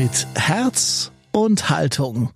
Mit 0.00 0.28
Herz 0.36 1.10
und 1.32 1.70
Haltung. 1.70 2.30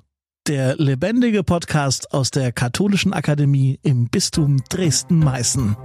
Der 0.49 0.75
lebendige 0.79 1.45
Podcast 1.45 2.13
aus 2.13 2.33
der 2.33 2.51
Katholischen 2.51 3.13
Akademie 3.13 3.79
im 3.85 4.09
Bistum 4.09 4.65
Dresden-Meißen. 4.69 5.77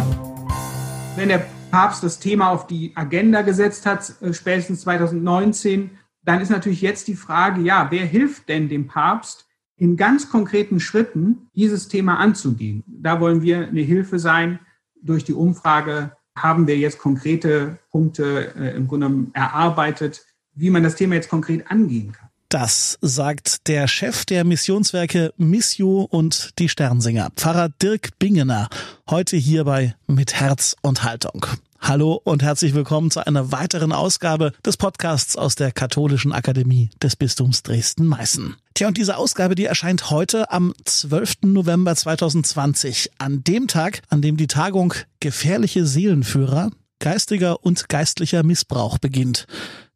Wenn 1.16 1.30
der 1.30 1.46
Papst 1.70 2.02
das 2.04 2.18
Thema 2.18 2.50
auf 2.50 2.66
die 2.66 2.94
Agenda 2.96 3.44
gesetzt 3.44 3.86
hat, 3.86 4.12
äh, 4.24 4.34
spätestens 4.34 4.82
2019, 4.82 5.92
dann 6.24 6.42
ist 6.42 6.50
natürlich 6.50 6.82
jetzt 6.82 7.08
die 7.10 7.16
Frage, 7.16 7.62
ja, 7.62 7.92
wer 7.92 8.08
hilft 8.08 8.50
denn 8.50 8.70
dem 8.70 8.88
Papst 8.88 9.46
in 9.76 9.98
ganz 9.98 10.32
konkreten 10.32 10.80
Schritten 10.80 11.48
dieses 11.54 11.90
Thema 11.90 12.18
anzugehen? 12.18 12.84
Da 12.88 13.20
wollen 13.20 13.44
wir 13.44 13.68
eine 13.68 13.82
Hilfe 13.82 14.18
sein. 14.18 14.58
Durch 15.00 15.26
die 15.26 15.36
Umfrage 15.36 16.18
haben 16.36 16.66
wir 16.66 16.76
jetzt 16.76 16.98
konkrete 16.98 17.78
Punkte 17.92 18.56
äh, 18.56 18.76
im 18.76 18.88
Grunde 18.88 19.28
erarbeitet, 19.34 20.26
wie 20.58 20.72
man 20.72 20.84
das 20.84 20.96
Thema 20.96 21.16
jetzt 21.16 21.30
konkret 21.30 21.70
angehen 21.70 22.12
kann. 22.12 22.30
Das 22.50 22.98
sagt 23.02 23.68
der 23.68 23.88
Chef 23.88 24.26
der 24.26 24.44
Missionswerke 24.44 25.34
Missio 25.38 26.08
und 26.10 26.52
die 26.60 26.70
Sternsinger, 26.70 27.30
Pfarrer 27.36 27.70
Dirk 27.70 28.18
Bingener, 28.20 28.70
heute 29.10 29.36
hierbei 29.36 29.96
mit 30.08 30.34
Herz 30.34 30.76
und 30.82 31.04
Haltung. 31.04 31.46
Hallo 31.80 32.20
und 32.24 32.42
herzlich 32.42 32.74
willkommen 32.74 33.12
zu 33.12 33.26
einer 33.26 33.52
weiteren 33.52 33.92
Ausgabe 33.92 34.54
des 34.66 34.78
Podcasts 34.78 35.36
aus 35.36 35.56
der 35.56 35.72
Katholischen 35.72 36.32
Akademie 36.32 36.90
des 37.04 37.16
Bistums 37.16 37.64
Dresden-Meißen. 37.64 38.56
Tja, 38.74 38.88
und 38.88 38.98
diese 38.98 39.18
Ausgabe, 39.18 39.56
die 39.56 39.66
erscheint 39.66 40.10
heute 40.10 40.50
am 40.50 40.74
12. 40.86 41.44
November 41.44 41.96
2020, 41.96 43.12
an 43.20 43.44
dem 43.44 43.68
Tag, 43.68 44.02
an 44.10 44.22
dem 44.22 44.38
die 44.38 44.48
Tagung 44.48 44.94
Gefährliche 45.20 45.86
Seelenführer, 45.86 46.72
geistiger 47.00 47.64
und 47.64 47.90
geistlicher 47.90 48.44
Missbrauch 48.44 48.98
beginnt. 48.98 49.46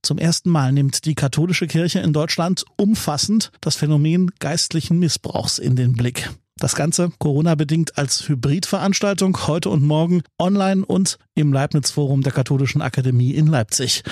Zum 0.04 0.18
ersten 0.18 0.50
Mal 0.50 0.72
nimmt 0.72 1.06
die 1.06 1.14
katholische 1.14 1.68
Kirche 1.68 2.00
in 2.00 2.12
Deutschland 2.12 2.66
umfassend 2.76 3.52
das 3.62 3.76
Phänomen 3.76 4.32
geistlichen 4.40 4.98
Missbrauchs 4.98 5.60
in 5.60 5.76
den 5.76 5.94
Blick. 5.94 6.32
Das 6.58 6.76
Ganze 6.76 7.12
Corona-bedingt 7.20 7.98
als 7.98 8.28
Hybridveranstaltung 8.28 9.48
heute 9.48 9.70
und 9.70 9.84
morgen 9.84 10.24
online 10.40 10.86
und 10.86 11.20
im 11.36 11.54
Leibniz-Forum 11.54 12.24
der 12.24 12.34
Katholischen 12.34 12.82
Akademie 12.82 13.32
in 13.32 13.48
Leipzig. 13.48 14.04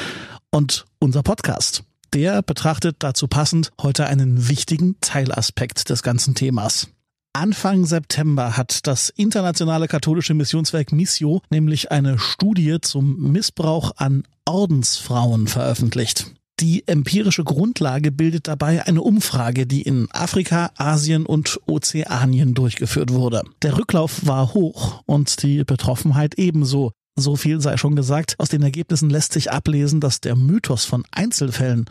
Und 0.52 0.86
unser 1.00 1.24
Podcast, 1.24 1.84
der 2.14 2.44
betrachtet 2.44 2.98
dazu 3.00 3.28
passend 3.28 3.72
heute 3.82 4.06
einen 4.06 4.48
wichtigen 4.48 4.96
Teilaspekt 5.02 5.90
des 5.90 6.04
ganzen 6.04 6.36
Themas. 6.36 6.88
Anfang 7.34 7.86
September 7.86 8.58
hat 8.58 8.88
das 8.88 9.10
internationale 9.10 9.88
katholische 9.88 10.34
Missionswerk 10.34 10.92
Missio 10.92 11.42
nämlich 11.52 11.92
eine 11.92 12.18
Studie 12.18 12.78
zum 12.82 13.32
Missbrauch 13.32 13.92
an 13.98 14.24
Ordensfrauen 14.50 15.48
veröffentlicht. 15.48 16.34
Die 16.60 16.86
empirische 16.88 17.46
Grundlage 17.46 18.12
bildet 18.12 18.50
dabei 18.50 18.86
eine 18.86 19.02
Umfrage, 19.02 19.66
die 19.66 19.82
in 19.82 20.10
Afrika, 20.12 20.72
Asien 20.76 21.26
und 21.26 21.60
Ozeanien 21.68 22.54
durchgeführt 22.54 23.14
wurde. 23.14 23.44
Der 23.62 23.78
Rücklauf 23.78 24.26
war 24.26 24.54
hoch 24.54 25.02
und 25.06 25.42
die 25.44 25.64
Betroffenheit 25.64 26.36
ebenso. 26.36 26.92
So 27.16 27.38
viel 27.38 27.62
sei 27.62 27.78
schon 27.78 27.96
gesagt. 27.96 28.36
Aus 28.40 28.50
den 28.50 28.62
Ergebnissen 28.62 29.10
lässt 29.10 29.32
sich 29.32 29.52
ablesen, 29.52 30.02
dass 30.02 30.20
der 30.20 30.36
Mythos 30.36 30.84
von 30.84 31.06
Einzelfällen 31.12 31.86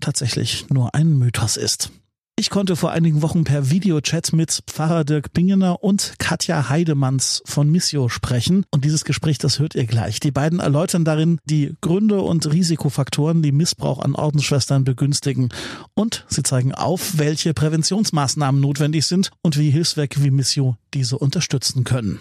tatsächlich 0.00 0.66
nur 0.68 0.94
ein 0.94 1.18
Mythos 1.18 1.56
ist. 1.56 1.90
Ich 2.34 2.48
konnte 2.48 2.76
vor 2.76 2.92
einigen 2.92 3.20
Wochen 3.20 3.44
per 3.44 3.70
Videochat 3.70 4.32
mit 4.32 4.62
Pfarrer 4.66 5.04
Dirk 5.04 5.34
Bingener 5.34 5.84
und 5.84 6.14
Katja 6.18 6.70
Heidemanns 6.70 7.42
von 7.44 7.70
Missio 7.70 8.08
sprechen. 8.08 8.64
Und 8.70 8.86
dieses 8.86 9.04
Gespräch, 9.04 9.36
das 9.36 9.58
hört 9.58 9.74
ihr 9.74 9.84
gleich. 9.84 10.18
Die 10.18 10.30
beiden 10.30 10.58
erläutern 10.58 11.04
darin 11.04 11.38
die 11.44 11.74
Gründe 11.82 12.22
und 12.22 12.50
Risikofaktoren, 12.50 13.42
die 13.42 13.52
Missbrauch 13.52 13.98
an 13.98 14.14
Ordensschwestern 14.14 14.82
begünstigen. 14.82 15.50
Und 15.94 16.24
sie 16.26 16.42
zeigen 16.42 16.74
auf, 16.74 17.18
welche 17.18 17.52
Präventionsmaßnahmen 17.52 18.60
notwendig 18.60 19.06
sind 19.06 19.30
und 19.42 19.58
wie 19.58 19.70
Hilfswerke 19.70 20.24
wie 20.24 20.30
Missio 20.30 20.76
diese 20.94 21.18
unterstützen 21.18 21.84
können. 21.84 22.18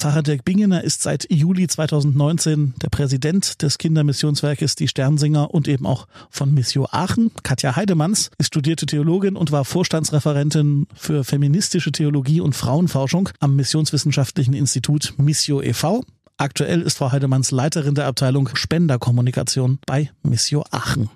Pfarrer 0.00 0.22
Dirk 0.22 0.44
Bingener 0.44 0.84
ist 0.84 1.02
seit 1.02 1.28
Juli 1.28 1.66
2019 1.66 2.74
der 2.80 2.88
Präsident 2.88 3.60
des 3.62 3.78
Kindermissionswerkes 3.78 4.76
Die 4.76 4.86
Sternsinger 4.86 5.52
und 5.52 5.66
eben 5.66 5.86
auch 5.86 6.06
von 6.30 6.54
Missio 6.54 6.86
Aachen. 6.92 7.32
Katja 7.42 7.74
Heidemanns 7.74 8.30
ist 8.38 8.46
studierte 8.46 8.86
Theologin 8.86 9.34
und 9.34 9.50
war 9.50 9.64
Vorstandsreferentin 9.64 10.86
für 10.94 11.24
feministische 11.24 11.90
Theologie 11.90 12.40
und 12.40 12.54
Frauenforschung 12.54 13.30
am 13.40 13.56
Missionswissenschaftlichen 13.56 14.54
Institut 14.54 15.14
Missio 15.16 15.60
e.V. 15.60 16.04
Aktuell 16.36 16.82
ist 16.82 16.98
Frau 16.98 17.10
Heidemanns 17.10 17.50
Leiterin 17.50 17.96
der 17.96 18.06
Abteilung 18.06 18.50
Spenderkommunikation 18.54 19.80
bei 19.84 20.12
Missio 20.22 20.64
Aachen. 20.70 21.10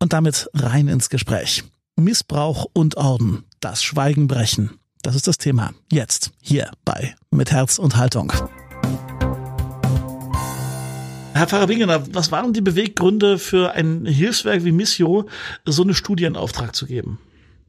Und 0.00 0.12
damit 0.12 0.50
rein 0.54 0.88
ins 0.88 1.08
Gespräch. 1.08 1.62
Missbrauch 1.94 2.66
und 2.72 2.96
Orden. 2.96 3.44
Das 3.60 3.84
Schweigen 3.84 4.26
brechen. 4.26 4.72
Das 5.02 5.14
ist 5.14 5.28
das 5.28 5.38
Thema. 5.38 5.72
Jetzt, 5.92 6.32
hier 6.40 6.70
bei 6.84 7.14
Mit 7.30 7.52
Herz 7.52 7.78
und 7.78 7.96
Haltung. 7.96 8.32
Herr 11.34 11.46
Pfarrer 11.46 11.68
Wingener, 11.68 12.02
was 12.12 12.32
waren 12.32 12.52
die 12.52 12.60
Beweggründe 12.60 13.38
für 13.38 13.72
ein 13.72 14.04
Hilfswerk 14.06 14.64
wie 14.64 14.72
Missio, 14.72 15.28
so 15.64 15.84
eine 15.84 15.94
Studie 15.94 16.24
in 16.24 16.34
Auftrag 16.34 16.74
zu 16.74 16.86
geben? 16.86 17.20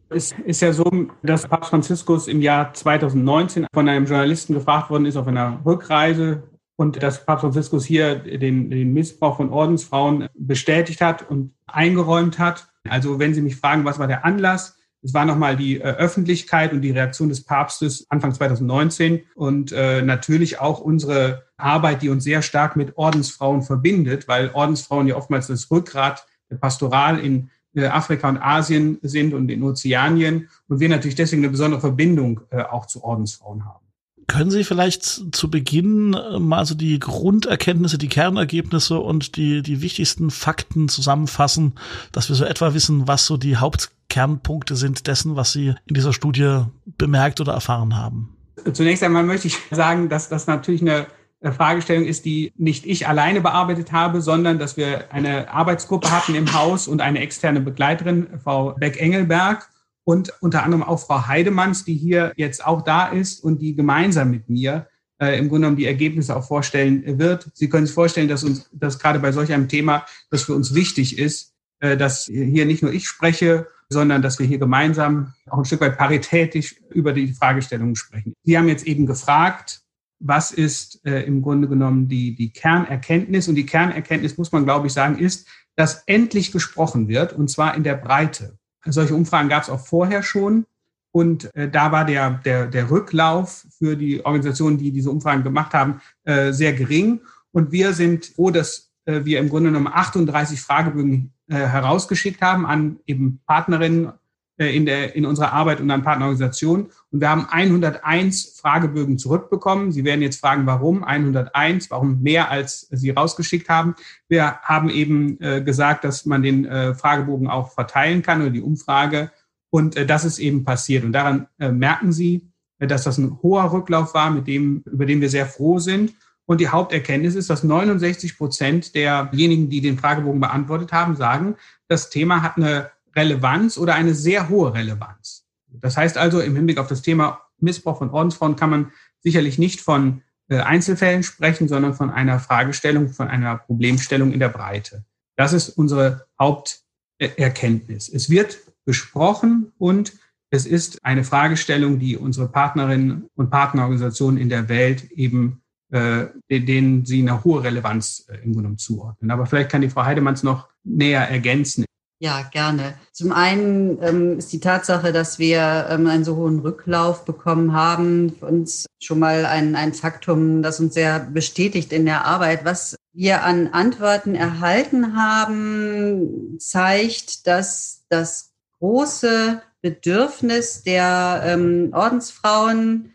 Es 0.09 0.34
ist 0.44 0.62
ja 0.62 0.73
so, 0.73 0.91
dass 1.22 1.47
Papst 1.47 1.69
Franziskus 1.69 2.28
im 2.28 2.41
Jahr 2.41 2.73
2019 2.73 3.68
von 3.72 3.88
einem 3.88 4.07
Journalisten 4.07 4.56
gefragt 4.56 4.89
worden 4.89 5.06
ist 5.06 5.16
auf 5.16 5.28
einer 5.28 5.62
Rückreise 5.63 6.41
und 6.78 7.03
dass 7.03 7.23
Papst 7.25 7.41
Franziskus 7.41 7.85
hier 7.85 8.16
den, 8.16 8.72
den 8.72 8.91
Missbrauch 8.91 9.38
von 9.38 9.51
Ordensfrauen 9.51 10.29
bestätigt 10.34 11.01
hat 11.01 11.29
und 11.29 11.53
eingeräumt 11.68 12.39
hat. 12.39 12.69
Also 12.89 13.19
wenn 13.19 13.35
Sie 13.35 13.44
mich 13.44 13.57
fragen, 13.57 13.85
was 13.85 14.00
war 14.00 14.07
der 14.07 14.25
Anlass, 14.25 14.78
es 15.01 15.13
war 15.13 15.25
nochmal 15.25 15.55
die 15.55 15.79
äh, 15.79 15.83
Öffentlichkeit 15.83 16.73
und 16.73 16.81
die 16.81 16.91
Reaktion 16.91 17.29
des 17.29 17.43
Papstes 17.43 18.05
Anfang 18.09 18.33
2019 18.33 19.21
und 19.35 19.71
äh, 19.71 20.01
natürlich 20.01 20.59
auch 20.59 20.79
unsere 20.79 21.43
Arbeit, 21.57 22.01
die 22.01 22.09
uns 22.09 22.23
sehr 22.23 22.41
stark 22.41 22.75
mit 22.75 22.97
Ordensfrauen 22.97 23.61
verbindet, 23.61 24.27
weil 24.27 24.51
Ordensfrauen 24.53 25.07
ja 25.07 25.15
oftmals 25.15 25.47
das 25.47 25.71
Rückgrat 25.71 26.25
der 26.49 26.57
Pastoral 26.57 27.19
in 27.19 27.49
äh, 27.75 27.85
Afrika 27.85 28.27
und 28.27 28.38
Asien 28.38 28.99
sind 29.01 29.33
und 29.33 29.49
in 29.49 29.63
Ozeanien 29.63 30.49
und 30.67 30.79
wir 30.79 30.89
natürlich 30.89 31.15
deswegen 31.15 31.43
eine 31.43 31.51
besondere 31.51 31.79
Verbindung 31.79 32.41
äh, 32.49 32.63
auch 32.63 32.85
zu 32.85 33.03
Ordensfrauen 33.03 33.65
haben. 33.65 33.85
Können 34.27 34.51
Sie 34.51 34.63
vielleicht 34.63 35.35
zu 35.35 35.49
Beginn 35.49 36.13
äh, 36.13 36.39
mal 36.39 36.65
so 36.65 36.75
die 36.75 36.99
Grunderkenntnisse, 36.99 37.97
die 37.97 38.09
Kernergebnisse 38.09 38.99
und 38.99 39.38
die, 39.38 39.63
die 39.63 39.81
wichtigsten 39.81 40.29
Fakten 40.29 40.88
zusammenfassen, 40.89 41.73
dass 42.11 42.29
wir 42.29 42.35
so 42.35 42.45
etwa 42.45 42.73
wissen, 42.73 43.07
was 43.07 43.25
so 43.25 43.38
die 43.38 43.57
Haupt 43.57 43.91
Kernpunkte 44.09 44.75
sind 44.75 45.07
dessen, 45.07 45.35
was 45.35 45.51
Sie 45.51 45.75
in 45.85 45.93
dieser 45.93 46.13
Studie 46.13 46.63
bemerkt 46.85 47.39
oder 47.39 47.53
erfahren 47.53 47.95
haben? 47.95 48.35
Zunächst 48.73 49.03
einmal 49.03 49.23
möchte 49.23 49.47
ich 49.47 49.57
sagen, 49.71 50.09
dass 50.09 50.29
das 50.29 50.47
natürlich 50.47 50.81
eine 50.81 51.07
Fragestellung 51.41 52.05
ist, 52.05 52.25
die 52.25 52.51
nicht 52.57 52.85
ich 52.85 53.07
alleine 53.07 53.39
bearbeitet 53.39 53.91
habe, 53.91 54.21
sondern 54.21 54.59
dass 54.59 54.75
wir 54.75 55.13
eine 55.13 55.49
Arbeitsgruppe 55.49 56.11
hatten 56.11 56.35
im 56.35 56.53
Haus 56.53 56.87
und 56.87 57.01
eine 57.01 57.19
externe 57.19 57.61
Begleiterin, 57.61 58.27
Frau 58.43 58.73
Beck-Engelberg 58.73 59.69
und 60.03 60.33
unter 60.41 60.63
anderem 60.63 60.83
auch 60.83 60.99
Frau 60.99 61.27
Heidemanns, 61.27 61.85
die 61.85 61.95
hier 61.95 62.33
jetzt 62.35 62.65
auch 62.65 62.81
da 62.81 63.07
ist 63.07 63.41
und 63.41 63.61
die 63.61 63.75
gemeinsam 63.75 64.31
mit 64.31 64.49
mir 64.49 64.87
äh, 65.21 65.37
im 65.37 65.47
Grunde 65.49 65.61
genommen 65.61 65.77
die 65.77 65.85
Ergebnisse 65.85 66.35
auch 66.35 66.45
vorstellen 66.45 67.19
wird. 67.19 67.49
Sie 67.53 67.69
können 67.69 67.85
sich 67.85 67.95
vorstellen, 67.95 68.27
dass 68.27 68.43
uns, 68.43 68.69
dass 68.73 68.99
gerade 68.99 69.19
bei 69.19 69.31
solch 69.31 69.53
einem 69.53 69.67
Thema, 69.67 70.05
das 70.31 70.43
für 70.43 70.55
uns 70.55 70.73
wichtig 70.73 71.17
ist, 71.17 71.53
äh, 71.79 71.95
dass 71.95 72.25
hier 72.25 72.65
nicht 72.65 72.83
nur 72.83 72.91
ich 72.91 73.07
spreche, 73.07 73.67
sondern 73.89 74.22
dass 74.22 74.39
wir 74.39 74.45
hier 74.45 74.59
gemeinsam 74.59 75.33
auch 75.50 75.57
ein 75.57 75.66
Stück 75.66 75.81
weit 75.81 75.97
paritätisch 75.97 76.75
über 76.89 77.11
die 77.11 77.33
Fragestellungen 77.33 77.95
sprechen. 77.95 78.33
Sie 78.44 78.57
haben 78.57 78.67
jetzt 78.67 78.85
eben 78.85 79.05
gefragt, 79.05 79.81
was 80.19 80.51
ist 80.51 81.05
äh, 81.05 81.23
im 81.23 81.41
Grunde 81.41 81.67
genommen 81.67 82.07
die, 82.07 82.35
die 82.35 82.51
Kernerkenntnis? 82.51 83.47
Und 83.47 83.55
die 83.55 83.66
Kernerkenntnis, 83.66 84.38
muss 84.38 84.51
man, 84.51 84.66
glaube 84.66 84.88
ich, 84.88 84.94
sagen, 84.94 85.17
ist, 85.17 85.47
dass 85.75 86.03
endlich 86.05 86.51
gesprochen 86.51 87.07
wird, 87.07 87.33
und 87.33 87.50
zwar 87.50 87.75
in 87.75 87.83
der 87.83 87.95
Breite. 87.95 88.57
Solche 88.86 89.15
Umfragen 89.15 89.50
gab 89.50 89.63
es 89.63 89.69
auch 89.69 89.86
vorher 89.86 90.24
schon. 90.24 90.65
Und 91.12 91.53
äh, 91.56 91.69
da 91.69 91.91
war 91.91 92.06
der, 92.06 92.31
der, 92.45 92.68
der 92.68 92.91
Rücklauf 92.91 93.65
für 93.77 93.95
die 93.95 94.24
Organisationen, 94.24 94.77
die 94.77 94.91
diese 94.91 95.09
Umfragen 95.09 95.44
gemacht 95.44 95.74
haben, 95.74 96.01
äh, 96.25 96.51
sehr 96.51 96.74
gering. 96.74 97.21
Und 97.51 97.71
wir 97.71 97.94
sind 97.94 98.25
froh, 98.25 98.51
dass 98.51 98.88
äh, 99.09 99.25
wir 99.25 99.39
im 99.39 99.50
Grunde 99.50 99.69
genommen 99.69 99.89
38 99.91 100.61
Fragebögen 100.61 101.33
äh, 101.47 101.56
herausgeschickt 101.56 102.41
haben 102.41 102.65
an 102.65 103.00
eben 103.07 103.41
Partnerinnen 103.47 104.13
äh, 104.59 104.75
in, 104.75 104.85
der, 104.85 105.15
in 105.15 105.25
unserer 105.25 105.53
Arbeit 105.53 105.79
und 105.79 105.89
an 105.89 106.03
Partnerorganisationen. 106.03 106.88
Und 107.11 107.21
wir 107.21 107.29
haben 107.29 107.47
101 107.50 108.59
Fragebögen 108.61 109.17
zurückbekommen. 109.17 109.91
Sie 109.91 110.03
werden 110.03 110.21
jetzt 110.21 110.41
fragen, 110.41 110.65
warum 110.65 111.03
101, 111.03 111.89
warum 111.89 112.21
mehr 112.21 112.51
als 112.51 112.88
Sie 112.91 113.09
rausgeschickt 113.09 113.69
haben. 113.69 113.95
Wir 114.27 114.59
haben 114.61 114.89
eben 114.89 115.39
äh, 115.41 115.62
gesagt, 115.62 116.03
dass 116.03 116.25
man 116.25 116.44
den 116.44 116.65
äh, 116.65 116.94
Fragebogen 116.94 117.47
auch 117.47 117.71
verteilen 117.71 118.21
kann 118.21 118.41
oder 118.41 118.51
die 118.51 118.62
Umfrage. 118.62 119.31
Und 119.71 119.95
äh, 119.95 120.05
das 120.05 120.25
ist 120.25 120.39
eben 120.39 120.65
passiert. 120.65 121.03
Und 121.03 121.13
daran 121.13 121.47
äh, 121.57 121.71
merken 121.71 122.12
Sie, 122.12 122.51
äh, 122.79 122.88
dass 122.88 123.05
das 123.05 123.17
ein 123.17 123.39
hoher 123.41 123.71
Rücklauf 123.71 124.13
war, 124.13 124.29
mit 124.29 124.45
dem, 124.47 124.83
über 124.91 125.05
den 125.05 125.21
wir 125.21 125.29
sehr 125.29 125.45
froh 125.45 125.79
sind. 125.79 126.13
Und 126.50 126.60
die 126.60 126.69
Haupterkenntnis 126.69 127.36
ist, 127.36 127.51
dass 127.51 127.63
69 127.63 128.36
Prozent 128.36 128.96
derjenigen, 128.96 129.69
die 129.69 129.81
den 129.81 130.00
Fragebogen 130.00 130.40
beantwortet 130.40 130.92
haben, 130.92 131.16
sagen, 131.16 131.57
das 131.88 132.10
Thema 132.10 132.42
hat 132.42 132.57
eine 132.57 132.90
Relevanz 133.16 133.78
oder 133.78 133.94
eine 133.94 134.16
sehr 134.16 134.50
hohe 134.50 134.74
Relevanz. 134.74 135.46
Das 135.68 135.96
heißt 135.96 136.18
also, 136.18 136.40
im 136.40 136.56
Hinblick 136.56 136.80
auf 136.80 136.88
das 136.88 137.04
Thema 137.04 137.44
Missbrauch 137.60 138.00
von 138.00 138.10
Ordensfrauen 138.10 138.56
kann 138.56 138.72
man 138.72 138.92
sicherlich 139.19 139.60
nicht 139.60 139.80
von 139.80 140.24
äh, 140.48 140.57
Einzelfällen 140.57 141.22
sprechen, 141.22 141.68
sondern 141.68 141.94
von 141.94 142.10
einer 142.10 142.40
Fragestellung, 142.40 143.10
von 143.10 143.28
einer 143.28 143.56
Problemstellung 143.56 144.31
in 144.31 144.40
der 144.40 144.50
Breite. 144.50 145.04
Das 145.36 145.54
ist 145.54 145.69
unsere 145.69 146.25
Haupterkenntnis. 146.40 148.10
Es 148.10 148.31
wird 148.31 148.57
besprochen 148.86 149.72
und 149.78 150.13
es 150.50 150.66
ist 150.66 151.06
eine 151.06 151.24
Fragestellung, 151.24 152.00
die 152.00 152.18
unsere 152.18 152.48
Partnerinnen 152.48 153.30
und 153.36 153.51
Partnerorganisationen 153.51 154.42
in 154.42 154.50
der 154.50 154.68
Welt 154.68 155.12
eben, 155.12 155.58
äh, 155.91 156.27
denen 156.50 157.06
sie 157.06 157.21
eine 157.21 157.44
hohe 157.44 157.63
Relevanz 157.63 158.27
äh, 158.30 158.44
im 158.44 158.53
Grunde 158.53 158.75
zuordnen. 158.77 159.31
Aber 159.31 159.45
vielleicht 159.45 159.69
kann 159.69 159.81
die 159.81 159.89
Frau 159.89 160.06
Heidemanns 160.06 160.44
noch 160.44 160.68
näher 160.83 161.27
ergänzen. 161.30 161.86
Ja, 162.21 162.41
gerne. 162.51 162.95
Zum 163.13 163.31
einen 163.31 163.97
ähm, 164.03 164.38
ist 164.39 164.51
die 164.51 164.59
Tatsache, 164.59 165.13
dass 165.13 165.39
wir 165.39 165.88
ähm, 165.89 166.06
einen 166.06 166.25
so 166.25 166.36
hohen 166.36 166.59
Rücklauf 166.59 167.24
bekommen 167.24 167.71
haben, 167.71 168.33
uns 168.41 168.88
schon 169.01 169.19
mal 169.19 169.45
ein, 169.45 169.77
ein 169.77 169.94
Faktum, 169.94 170.62
das 170.62 170.81
uns 170.81 170.94
sehr 170.94 171.21
bestätigt 171.21 171.94
in 171.94 172.06
der 172.06 172.25
Arbeit. 172.25 172.65
Was 172.65 172.95
wir 173.13 173.44
an 173.44 173.68
Antworten 173.68 174.36
erhalten 174.36 175.15
haben, 175.15 176.57
zeigt, 176.59 177.47
dass 177.47 178.03
das 178.09 178.51
große 178.80 179.62
Bedürfnis 179.81 180.83
der 180.83 181.41
ähm, 181.45 181.91
Ordensfrauen 181.94 183.13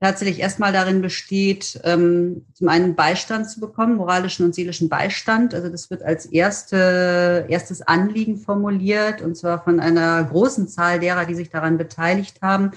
tatsächlich 0.00 0.40
erstmal 0.40 0.72
darin 0.72 1.00
besteht, 1.00 1.80
ähm, 1.84 2.44
zum 2.52 2.68
einen 2.68 2.94
Beistand 2.94 3.48
zu 3.48 3.60
bekommen, 3.60 3.96
moralischen 3.96 4.44
und 4.44 4.54
seelischen 4.54 4.88
Beistand. 4.88 5.54
Also 5.54 5.68
das 5.68 5.90
wird 5.90 6.02
als 6.02 6.26
erste, 6.26 7.46
erstes 7.48 7.82
Anliegen 7.82 8.36
formuliert, 8.36 9.22
und 9.22 9.36
zwar 9.36 9.64
von 9.64 9.80
einer 9.80 10.22
großen 10.24 10.68
Zahl 10.68 11.00
derer, 11.00 11.24
die 11.24 11.34
sich 11.34 11.50
daran 11.50 11.78
beteiligt 11.78 12.42
haben, 12.42 12.72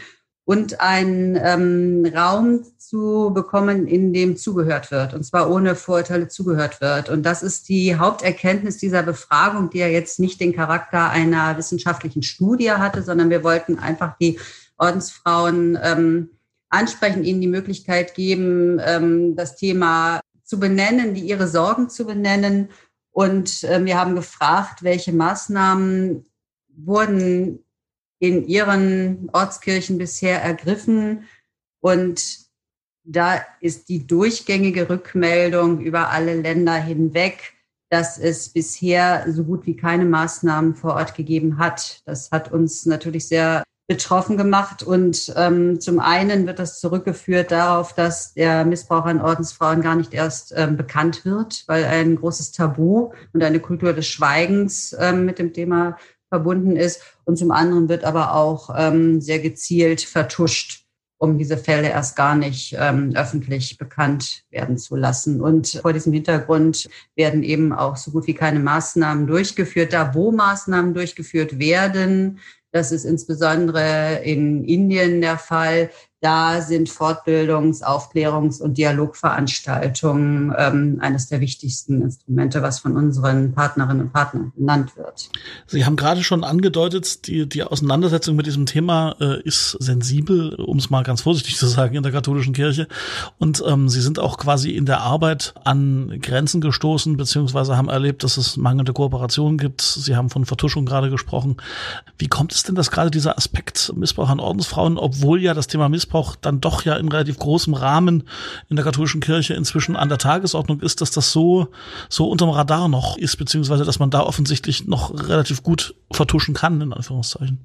und 0.46 0.82
einen 0.82 1.36
ähm, 1.40 2.12
Raum 2.12 2.64
zu 2.80 3.32
bekommen, 3.36 3.86
in 3.86 4.14
dem 4.14 4.36
zugehört 4.36 4.90
wird, 4.90 5.14
und 5.14 5.24
zwar 5.24 5.52
ohne 5.52 5.76
Vorurteile 5.76 6.28
zugehört 6.28 6.82
wird. 6.82 7.10
Und 7.10 7.22
das 7.22 7.44
ist 7.44 7.70
die 7.70 7.98
Haupterkenntnis 7.98 8.78
dieser 8.78 9.04
Befragung, 9.04 9.70
die 9.70 9.78
ja 9.78 9.86
jetzt 9.86 10.20
nicht 10.20 10.42
den 10.42 10.56
Charakter 10.56 11.12
einer 11.12 11.56
wissenschaftlichen 11.56 12.24
Studie 12.24 12.72
hatte, 12.72 13.04
sondern 13.04 13.30
wir 13.30 13.44
wollten 13.44 13.78
einfach 13.78 14.18
die 14.20 14.40
Ordensfrauen 14.80 15.78
ähm, 15.84 16.30
ansprechen, 16.70 17.24
ihnen 17.24 17.42
die 17.42 17.48
Möglichkeit 17.48 18.14
geben, 18.14 18.80
ähm, 18.84 19.36
das 19.36 19.56
Thema 19.56 20.22
zu 20.44 20.60
benennen, 20.60 21.14
die 21.14 21.22
ihre 21.22 21.48
Sorgen 21.48 21.90
zu 21.90 22.06
benennen. 22.06 22.70
Und 23.12 23.64
äh, 23.64 23.84
wir 23.84 23.98
haben 23.98 24.16
gefragt, 24.16 24.84
welche 24.84 25.12
Maßnahmen 25.14 26.26
wurden 26.70 27.60
in 28.20 28.48
ihren 28.48 29.30
Ortskirchen 29.34 29.98
bisher 29.98 30.42
ergriffen. 30.42 31.26
Und 31.82 32.50
da 33.04 33.42
ist 33.62 33.90
die 33.90 34.06
durchgängige 34.06 34.90
Rückmeldung 34.90 35.82
über 35.82 36.10
alle 36.10 36.40
Länder 36.40 36.76
hinweg, 36.76 37.54
dass 37.90 38.20
es 38.20 38.50
bisher 38.50 39.26
so 39.32 39.44
gut 39.44 39.66
wie 39.66 39.76
keine 39.76 40.06
Maßnahmen 40.06 40.76
vor 40.76 40.94
Ort 40.94 41.16
gegeben 41.16 41.58
hat. 41.58 42.02
Das 42.06 42.30
hat 42.32 42.52
uns 42.52 42.86
natürlich 42.86 43.28
sehr 43.28 43.64
betroffen 43.90 44.38
gemacht. 44.38 44.84
Und 44.84 45.34
ähm, 45.36 45.82
zum 45.82 46.00
einen 46.00 46.46
wird 46.46 46.60
das 46.60 46.80
zurückgeführt 46.80 47.50
darauf, 47.50 47.94
dass 47.94 48.36
der 48.36 48.64
Missbrauch 48.64 49.06
an 49.06 49.20
Ordensfrauen 49.20 49.82
gar 49.82 49.96
nicht 49.96 50.14
erst 50.14 50.54
ähm, 50.56 50.78
bekannt 50.78 51.26
wird, 51.26 51.64
weil 51.66 51.84
ein 51.86 52.16
großes 52.16 52.52
Tabu 52.52 53.12
und 53.34 53.44
eine 53.44 53.60
Kultur 53.60 53.94
des 53.94 54.08
Schweigens 54.08 54.96
ähm, 54.98 55.26
mit 55.26 55.40
dem 55.40 55.54
Thema 55.54 55.98
verbunden 56.30 56.76
ist. 56.76 57.02
Und 57.26 57.38
zum 57.38 57.50
anderen 57.50 57.90
wird 57.90 58.04
aber 58.04 58.36
auch 58.36 58.70
ähm, 58.78 59.22
sehr 59.22 59.40
gezielt 59.40 60.02
vertuscht, 60.02 60.86
um 61.18 61.40
diese 61.40 61.58
Fälle 61.58 61.90
erst 61.90 62.16
gar 62.16 62.36
nicht 62.36 62.76
ähm, 62.80 63.14
öffentlich 63.16 63.80
bekannt 63.80 64.44
werden 64.52 64.78
zu 64.78 64.98
lassen. 64.98 65.42
Und 65.42 65.80
vor 65.82 65.94
diesem 65.94 66.14
Hintergrund 66.14 66.88
werden 67.16 67.42
eben 67.42 67.74
auch 67.74 67.98
so 67.98 68.12
gut 68.12 68.28
wie 68.28 68.36
keine 68.36 68.60
Maßnahmen 68.60 69.26
durchgeführt. 69.26 69.94
Da, 69.94 70.14
wo 70.14 70.32
Maßnahmen 70.32 70.94
durchgeführt 70.94 71.58
werden, 71.58 72.40
das 72.72 72.92
ist 72.92 73.06
insbesondere 73.06 74.22
in 74.24 74.64
Indien 74.64 75.22
der 75.22 75.38
Fall. 75.38 75.90
Da 76.22 76.62
sind 76.62 76.90
Fortbildungs-, 76.90 77.82
Aufklärungs- 77.82 78.62
und 78.62 78.78
Dialogveranstaltungen 78.78 80.54
ähm, 80.58 80.98
eines 81.00 81.30
der 81.30 81.40
wichtigsten 81.40 82.02
Instrumente, 82.02 82.62
was 82.62 82.80
von 82.80 82.98
unseren 82.98 83.54
Partnerinnen 83.54 84.02
und 84.02 84.14
Partnern 84.14 84.52
genannt 84.54 84.98
wird. 84.98 85.30
Sie 85.68 85.86
haben 85.86 85.96
gerade 85.96 86.22
schon 86.22 86.44
angedeutet, 86.44 87.28
die, 87.28 87.48
die 87.48 87.64
Auseinandersetzung 87.64 88.36
mit 88.36 88.48
diesem 88.48 88.66
Thema 88.66 89.16
äh, 89.22 89.42
ist 89.44 89.78
sensibel, 89.80 90.56
um 90.56 90.78
es 90.78 90.90
mal 90.90 91.04
ganz 91.04 91.22
vorsichtig 91.22 91.56
zu 91.56 91.68
sagen, 91.68 91.96
in 91.96 92.04
der 92.04 92.12
katholischen 92.12 92.52
Kirche. 92.54 92.90
Und 93.38 93.64
ähm, 93.66 93.88
Sie 93.88 94.02
sind 94.02 94.20
auch 94.20 94.38
quasi 94.38 94.72
in 94.72 94.86
der 94.86 95.00
Arbeit 95.00 95.54
an 95.64 96.20
Grenzen 96.22 96.60
gestoßen, 96.60 97.16
beziehungsweise 97.16 97.78
haben 97.78 97.88
erlebt, 97.88 98.26
dass 98.26 98.36
es 98.36 98.58
mangelnde 98.58 98.92
Kooperation 98.92 99.58
gibt. 99.58 99.82
Sie 99.82 100.18
haben 100.18 100.30
von 100.30 100.44
Vertuschung 100.44 100.86
gerade 100.86 101.10
gesprochen. 101.10 101.56
Wie 102.18 102.28
kommt 102.28 102.52
es 102.52 102.64
denn, 102.64 102.76
dass 102.76 102.92
gerade 102.92 103.10
dieser 103.10 103.38
Aspekt 103.38 103.94
Missbrauch 103.96 104.30
an 104.30 104.42
Ordensfrauen, 104.42 104.98
obwohl 104.98 105.42
ja 105.42 105.54
das 105.54 105.68
Thema 105.68 105.88
Missbrauch 105.88 106.09
Missbrauch 106.10 106.36
dann 106.36 106.60
doch 106.60 106.86
ja 106.86 106.96
in 106.96 107.08
relativ 107.08 107.38
großem 107.38 107.74
Rahmen 107.74 108.24
in 108.68 108.76
der 108.76 108.86
katholischen 108.86 109.22
Kirche 109.22 109.54
inzwischen 109.54 109.96
an 109.96 110.10
der 110.10 110.18
Tagesordnung 110.18 110.82
ist, 110.82 111.02
dass 111.02 111.12
das 111.12 111.32
so, 111.32 111.68
so 112.10 112.28
unterm 112.30 112.50
Radar 112.50 112.90
noch 112.90 113.18
ist, 113.18 113.38
beziehungsweise 113.38 113.86
dass 113.86 114.00
man 114.00 114.10
da 114.10 114.22
offensichtlich 114.22 114.88
noch 114.88 115.14
relativ 115.28 115.62
gut 115.64 115.96
vertuschen 116.12 116.56
kann, 116.56 116.82
in 116.82 116.94
Anführungszeichen. 116.94 117.60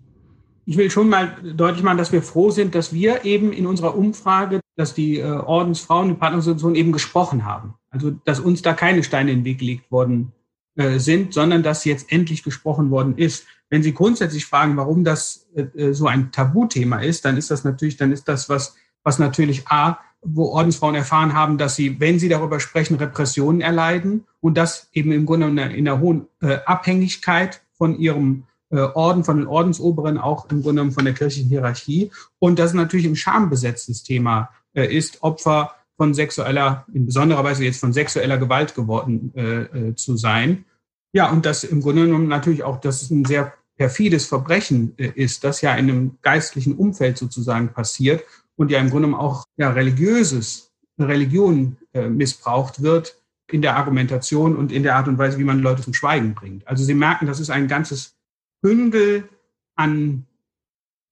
Ich 0.67 0.77
will 0.77 0.91
schon 0.91 1.09
mal 1.09 1.37
deutlich 1.43 1.83
machen, 1.83 1.99
dass 1.99 2.13
wir 2.13 2.23
froh 2.23 2.51
sind, 2.51 2.75
dass 2.75 2.93
wir 2.93 3.25
eben 3.25 3.53
in 3.53 3.67
unserer 3.67 3.97
Umfrage, 3.97 4.61
dass 4.77 4.95
die 4.95 5.19
äh, 5.19 5.25
Ordensfrauen, 5.25 6.09
die 6.09 6.15
Partnerorganisationen 6.15 6.77
eben 6.77 6.93
gesprochen 6.93 7.45
haben. 7.45 7.75
Also, 7.91 8.11
dass 8.25 8.41
uns 8.41 8.63
da 8.63 8.73
keine 8.73 9.03
Steine 9.03 9.33
in 9.33 9.41
den 9.41 9.45
Weg 9.45 9.59
gelegt 9.59 9.91
worden 9.91 10.33
äh, 10.77 10.99
sind, 10.99 11.35
sondern 11.35 11.63
dass 11.63 11.85
jetzt 11.85 12.11
endlich 12.11 12.43
gesprochen 12.43 12.91
worden 12.91 13.17
ist. 13.17 13.47
Wenn 13.75 13.83
Sie 13.83 13.93
grundsätzlich 13.93 14.47
fragen, 14.47 14.77
warum 14.77 15.03
das 15.03 15.49
äh, 15.57 15.93
so 15.93 16.07
ein 16.07 16.31
Tabuthema 16.31 17.01
ist, 17.01 17.25
dann 17.25 17.37
ist 17.37 17.51
das 17.51 17.65
natürlich, 17.65 17.97
dann 17.97 18.13
ist 18.13 18.29
das 18.29 18.49
was, 18.49 18.77
was 19.03 19.19
natürlich 19.19 19.67
A, 19.67 19.99
wo 20.23 20.45
Ordensfrauen 20.45 20.95
erfahren 20.95 21.35
haben, 21.35 21.59
dass 21.59 21.75
sie, 21.75 21.99
wenn 21.99 22.21
sie 22.21 22.29
darüber 22.29 22.61
sprechen, 22.61 22.95
Repressionen 22.95 23.61
erleiden 23.61 24.27
und 24.41 24.57
das 24.57 24.91
eben 24.93 25.11
im 25.11 25.27
Grunde 25.27 25.49
in 25.49 25.59
einer, 25.59 25.75
in 25.75 25.89
einer 25.89 25.99
hohen 25.99 26.29
äh, 26.41 26.59
Abhängigkeit 26.67 27.63
von 27.73 27.99
ihrem 27.99 28.45
äh, 28.71 28.79
Orden, 28.79 29.25
von 29.25 29.39
den 29.39 29.49
Ordensoberen, 29.49 30.19
auch 30.19 30.49
im 30.51 30.63
Grunde 30.63 30.93
von 30.93 31.05
der 31.05 31.15
kirchlichen 31.15 31.49
Hierarchie. 31.49 32.13
Und 32.39 32.61
das 32.61 32.75
natürlich 32.75 33.07
ein 33.07 33.17
schambesetztes 33.17 34.05
Thema 34.05 34.51
äh, 34.75 34.87
ist, 34.87 35.25
Opfer 35.25 35.75
von 35.97 36.15
sexueller, 36.15 36.87
in 36.95 37.07
besonderer 37.07 37.43
Weise 37.43 37.65
jetzt 37.65 37.81
von 37.81 37.93
sexueller 37.93 38.39
Gewalt 38.39 38.77
geworden 38.77 39.33
äh, 39.35 39.63
äh, 39.63 39.95
zu 39.97 40.17
sein. 40.17 40.65
Ja, 41.13 41.31
und 41.31 41.47
das 41.47 41.63
im 41.63 41.81
Grunde 41.81 42.07
genommen 42.07 42.27
natürlich 42.27 42.65
auch, 42.65 42.81
dass 42.81 43.03
es 43.03 43.11
ein 43.11 43.25
sehr 43.25 43.53
perfides 43.77 44.27
Verbrechen 44.27 44.95
äh, 44.99 45.13
ist, 45.15 45.45
das 45.45 45.61
ja 45.61 45.75
in 45.75 45.89
einem 45.89 46.19
geistlichen 46.23 46.75
Umfeld 46.75 47.19
sozusagen 47.19 47.73
passiert 47.73 48.25
und 48.57 48.71
ja 48.71 48.81
im 48.81 48.91
Grunde 48.91 49.17
auch 49.17 49.45
ja, 49.57 49.71
religiöses, 49.71 50.73
Religion 50.99 51.77
äh, 51.93 52.09
missbraucht 52.09 52.83
wird 52.83 53.21
in 53.51 53.63
der 53.63 53.77
Argumentation 53.77 54.57
und 54.57 54.73
in 54.73 54.83
der 54.83 54.97
Art 54.97 55.09
und 55.09 55.19
Weise, 55.19 55.39
wie 55.39 55.45
man 55.45 55.61
Leute 55.61 55.83
zum 55.83 55.95
Schweigen 55.95 56.35
bringt. 56.35 56.67
Also 56.67 56.85
Sie 56.85 56.95
merken, 56.95 57.27
das 57.27 57.41
ist 57.41 57.51
ein 57.51 57.69
ganzes 57.69 58.17
Bündel 58.63 59.29
an, 59.75 60.27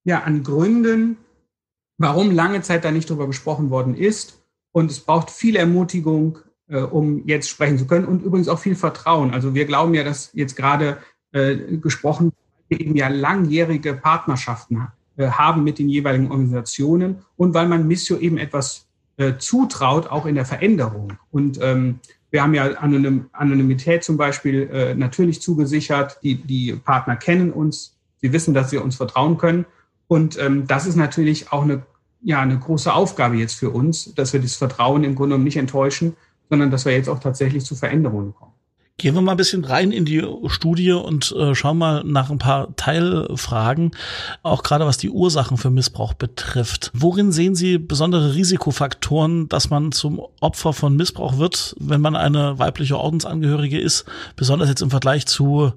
ja, 0.04 0.22
an 0.22 0.42
Gründen, 0.42 1.18
warum 1.98 2.30
lange 2.30 2.62
Zeit 2.62 2.84
da 2.84 2.90
nicht 2.90 3.10
drüber 3.10 3.26
gesprochen 3.26 3.70
worden 3.70 3.94
ist. 3.94 4.42
Und 4.72 4.90
es 4.90 5.00
braucht 5.00 5.30
viel 5.30 5.56
Ermutigung, 5.56 6.38
äh, 6.68 6.80
um 6.80 7.26
jetzt 7.26 7.50
sprechen 7.50 7.78
zu 7.78 7.86
können 7.86 8.06
und 8.06 8.22
übrigens 8.22 8.48
auch 8.48 8.58
viel 8.58 8.76
Vertrauen. 8.76 9.34
Also 9.34 9.54
wir 9.54 9.66
glauben 9.66 9.94
ja, 9.94 10.04
dass 10.04 10.30
jetzt 10.32 10.56
gerade 10.56 10.98
äh, 11.32 11.56
gesprochen 11.76 12.32
eben 12.80 12.96
ja 12.96 13.08
langjährige 13.08 13.94
Partnerschaften 13.94 14.88
äh, 15.16 15.28
haben 15.28 15.64
mit 15.64 15.78
den 15.78 15.88
jeweiligen 15.88 16.30
Organisationen 16.30 17.18
und 17.36 17.54
weil 17.54 17.68
man 17.68 17.86
Missio 17.86 18.16
eben 18.18 18.38
etwas 18.38 18.86
äh, 19.16 19.34
zutraut, 19.38 20.08
auch 20.08 20.26
in 20.26 20.34
der 20.34 20.44
Veränderung. 20.44 21.14
Und 21.30 21.58
ähm, 21.62 22.00
wir 22.30 22.42
haben 22.42 22.54
ja 22.54 22.64
Anonym 22.74 23.26
Anonymität 23.32 24.04
zum 24.04 24.16
Beispiel 24.16 24.70
äh, 24.72 24.94
natürlich 24.94 25.42
zugesichert. 25.42 26.18
Die, 26.22 26.36
die 26.36 26.72
Partner 26.72 27.16
kennen 27.16 27.52
uns, 27.52 27.96
sie 28.22 28.32
wissen, 28.32 28.54
dass 28.54 28.70
sie 28.70 28.78
uns 28.78 28.96
vertrauen 28.96 29.36
können. 29.36 29.66
Und 30.08 30.38
ähm, 30.38 30.66
das 30.66 30.86
ist 30.86 30.96
natürlich 30.96 31.52
auch 31.52 31.62
eine 31.62 31.82
ja 32.22 32.40
eine 32.40 32.58
große 32.58 32.92
Aufgabe 32.92 33.36
jetzt 33.36 33.54
für 33.54 33.70
uns, 33.70 34.14
dass 34.14 34.32
wir 34.32 34.40
das 34.40 34.54
Vertrauen 34.54 35.04
im 35.04 35.14
Grunde 35.14 35.34
genommen 35.34 35.44
nicht 35.44 35.56
enttäuschen, 35.56 36.16
sondern 36.48 36.70
dass 36.70 36.84
wir 36.84 36.92
jetzt 36.92 37.08
auch 37.08 37.18
tatsächlich 37.18 37.64
zu 37.64 37.74
Veränderungen 37.74 38.34
kommen. 38.34 38.51
Gehen 38.98 39.14
wir 39.14 39.22
mal 39.22 39.32
ein 39.32 39.36
bisschen 39.38 39.64
rein 39.64 39.90
in 39.90 40.04
die 40.04 40.22
Studie 40.46 40.92
und 40.92 41.32
äh, 41.32 41.54
schauen 41.54 41.78
mal 41.78 42.04
nach 42.04 42.30
ein 42.30 42.38
paar 42.38 42.76
Teilfragen, 42.76 43.92
auch 44.42 44.62
gerade 44.62 44.86
was 44.86 44.98
die 44.98 45.10
Ursachen 45.10 45.56
für 45.56 45.70
Missbrauch 45.70 46.12
betrifft. 46.12 46.90
Worin 46.94 47.32
sehen 47.32 47.54
Sie 47.54 47.78
besondere 47.78 48.34
Risikofaktoren, 48.34 49.48
dass 49.48 49.70
man 49.70 49.92
zum 49.92 50.20
Opfer 50.40 50.72
von 50.72 50.94
Missbrauch 50.94 51.38
wird, 51.38 51.74
wenn 51.80 52.00
man 52.00 52.16
eine 52.16 52.58
weibliche 52.58 52.98
Ordensangehörige 52.98 53.80
ist, 53.80 54.04
besonders 54.36 54.68
jetzt 54.68 54.82
im 54.82 54.90
Vergleich 54.90 55.26
zu 55.26 55.72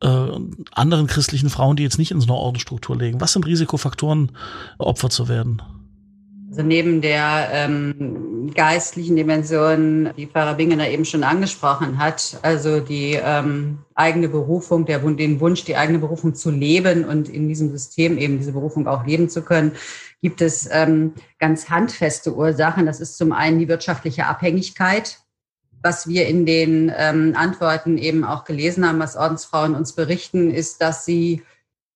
äh, 0.00 0.28
anderen 0.70 1.08
christlichen 1.08 1.50
Frauen, 1.50 1.76
die 1.76 1.82
jetzt 1.82 1.98
nicht 1.98 2.12
in 2.12 2.20
so 2.20 2.26
einer 2.26 2.36
Ordensstruktur 2.36 2.96
legen? 2.96 3.20
Was 3.20 3.32
sind 3.32 3.44
Risikofaktoren, 3.44 4.32
Opfer 4.78 5.10
zu 5.10 5.28
werden? 5.28 5.60
Also 6.52 6.64
neben 6.64 7.00
der 7.00 7.48
ähm, 7.50 8.52
geistlichen 8.54 9.16
Dimension, 9.16 10.10
die 10.18 10.26
Pfarrer 10.26 10.52
Bingener 10.52 10.90
eben 10.90 11.06
schon 11.06 11.24
angesprochen 11.24 11.96
hat, 11.96 12.38
also 12.42 12.78
die 12.78 13.14
ähm, 13.14 13.78
eigene 13.94 14.28
Berufung, 14.28 14.84
der, 14.84 14.98
den 14.98 15.40
Wunsch, 15.40 15.64
die 15.64 15.76
eigene 15.76 15.98
Berufung 15.98 16.34
zu 16.34 16.50
leben 16.50 17.06
und 17.06 17.30
in 17.30 17.48
diesem 17.48 17.70
System 17.70 18.18
eben 18.18 18.36
diese 18.36 18.52
Berufung 18.52 18.86
auch 18.86 19.06
leben 19.06 19.30
zu 19.30 19.40
können, 19.40 19.72
gibt 20.20 20.42
es 20.42 20.68
ähm, 20.70 21.14
ganz 21.38 21.70
handfeste 21.70 22.36
Ursachen. 22.36 22.84
Das 22.84 23.00
ist 23.00 23.16
zum 23.16 23.32
einen 23.32 23.58
die 23.58 23.68
wirtschaftliche 23.68 24.26
Abhängigkeit, 24.26 25.20
was 25.82 26.06
wir 26.06 26.26
in 26.26 26.44
den 26.44 26.92
ähm, 26.94 27.32
Antworten 27.34 27.96
eben 27.96 28.24
auch 28.24 28.44
gelesen 28.44 28.86
haben, 28.86 28.98
was 28.98 29.16
Ordensfrauen 29.16 29.74
uns 29.74 29.94
berichten, 29.94 30.50
ist, 30.50 30.82
dass 30.82 31.06
sie 31.06 31.40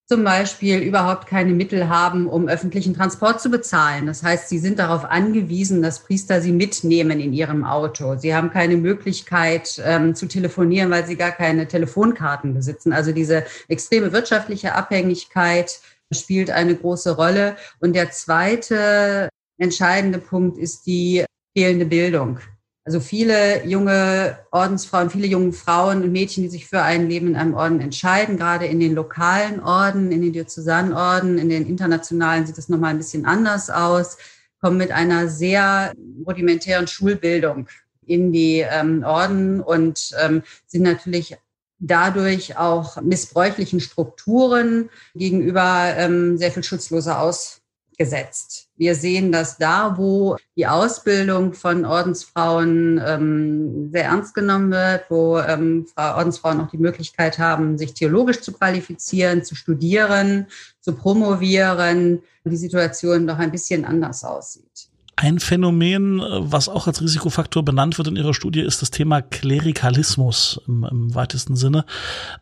zum 0.09 0.23
Beispiel 0.23 0.79
überhaupt 0.79 1.27
keine 1.27 1.53
Mittel 1.53 1.89
haben, 1.89 2.29
um 2.29 2.47
öffentlichen 2.47 2.95
Transport 2.95 3.41
zu 3.41 3.51
bezahlen. 3.51 4.07
Das 4.07 4.23
heißt, 4.23 4.49
sie 4.49 4.59
sind 4.59 4.79
darauf 4.79 5.05
angewiesen, 5.05 5.83
dass 5.83 6.05
Priester 6.05 6.41
sie 6.41 6.53
mitnehmen 6.53 7.19
in 7.19 7.33
ihrem 7.33 7.65
Auto. 7.65 8.17
Sie 8.17 8.33
haben 8.33 8.51
keine 8.51 8.77
Möglichkeit 8.77 9.83
ähm, 9.85 10.15
zu 10.15 10.27
telefonieren, 10.27 10.91
weil 10.91 11.07
sie 11.07 11.17
gar 11.17 11.33
keine 11.33 11.67
Telefonkarten 11.67 12.55
besitzen. 12.55 12.93
Also 12.93 13.11
diese 13.11 13.45
extreme 13.67 14.13
wirtschaftliche 14.13 14.77
Abhängigkeit 14.77 15.81
spielt 16.13 16.51
eine 16.51 16.77
große 16.77 17.17
Rolle. 17.17 17.57
Und 17.81 17.97
der 17.97 18.13
zweite 18.13 19.29
entscheidende 19.59 20.19
Punkt 20.19 20.57
ist 20.57 20.87
die 20.87 21.25
fehlende 21.57 21.87
Bildung. 21.87 22.39
Also 22.87 23.01
viele 23.01 23.67
junge 23.67 24.39
Ordensfrauen, 24.53 25.11
viele 25.11 25.27
junge 25.27 25.53
Frauen 25.53 26.05
und 26.05 26.13
Mädchen, 26.13 26.45
die 26.45 26.49
sich 26.49 26.69
für 26.69 26.83
ein 26.83 27.09
Leben 27.09 27.27
in 27.27 27.37
einem 27.37 27.55
Orden 27.55 27.81
entscheiden, 27.81 28.37
gerade 28.37 28.67
in 28.67 28.79
den 28.79 28.95
lokalen 28.95 29.61
Orden, 29.61 30.13
in 30.13 30.23
den 30.23 30.33
Diözesanorden, 30.33 31.37
in 31.37 31.49
den 31.49 31.67
internationalen 31.67 32.47
sieht 32.47 32.59
es 32.59 32.69
nochmal 32.69 32.91
ein 32.91 32.99
bisschen 32.99 33.27
anders 33.27 33.71
aus, 33.71 34.19
kommen 34.61 34.77
mit 34.77 34.93
einer 34.93 35.27
sehr 35.27 35.95
rudimentären 36.25 36.87
Schulbildung 36.87 37.67
in 38.07 38.31
die 38.31 38.61
ähm, 38.61 39.03
Orden 39.03 39.61
und 39.61 40.13
ähm, 40.23 40.45
sind 40.69 40.83
natürlich 40.83 41.37
dadurch 41.81 42.57
auch 42.57 43.03
missbräuchlichen 43.03 43.81
Strukturen 43.81 44.91
gegenüber 45.17 45.93
ähm, 45.97 46.39
sehr 46.39 46.53
viel 46.53 46.63
schutzloser 46.63 47.21
aus 47.21 47.63
gesetzt. 47.97 48.69
Wir 48.77 48.95
sehen, 48.95 49.33
dass 49.33 49.59
da, 49.59 49.97
wo 49.97 50.37
die 50.57 50.67
Ausbildung 50.67 51.55
von 51.55 51.85
Ordensfrauen 51.85 53.01
ähm, 53.05 53.91
sehr 53.91 54.05
ernst 54.05 54.35
genommen 54.35 54.71
wird, 54.71 55.05
wo 55.09 55.39
ähm, 55.39 55.87
Ordensfrauen 55.97 56.61
auch 56.61 56.71
die 56.71 56.79
Möglichkeit 56.79 57.39
haben, 57.39 57.79
sich 57.79 57.95
theologisch 57.95 58.41
zu 58.41 58.53
qualifizieren, 58.53 59.45
zu 59.45 59.55
studieren, 59.55 60.47
zu 60.81 60.95
promovieren, 60.95 62.23
die 62.45 62.57
Situation 62.57 63.27
doch 63.27 63.39
ein 63.39 63.51
bisschen 63.51 63.85
anders 63.85 64.25
aussieht. 64.25 64.89
Ein 65.19 65.39
Phänomen, 65.39 66.21
was 66.21 66.69
auch 66.69 66.87
als 66.87 67.01
Risikofaktor 67.01 67.65
benannt 67.65 67.97
wird 67.97 68.09
in 68.09 68.17
Ihrer 68.17 68.35
Studie, 68.35 68.61
ist 68.61 68.83
das 68.83 68.91
Thema 68.91 69.23
Klerikalismus 69.23 70.61
im, 70.69 70.85
im 70.85 71.15
weitesten 71.15 71.57
Sinne. 71.57 71.87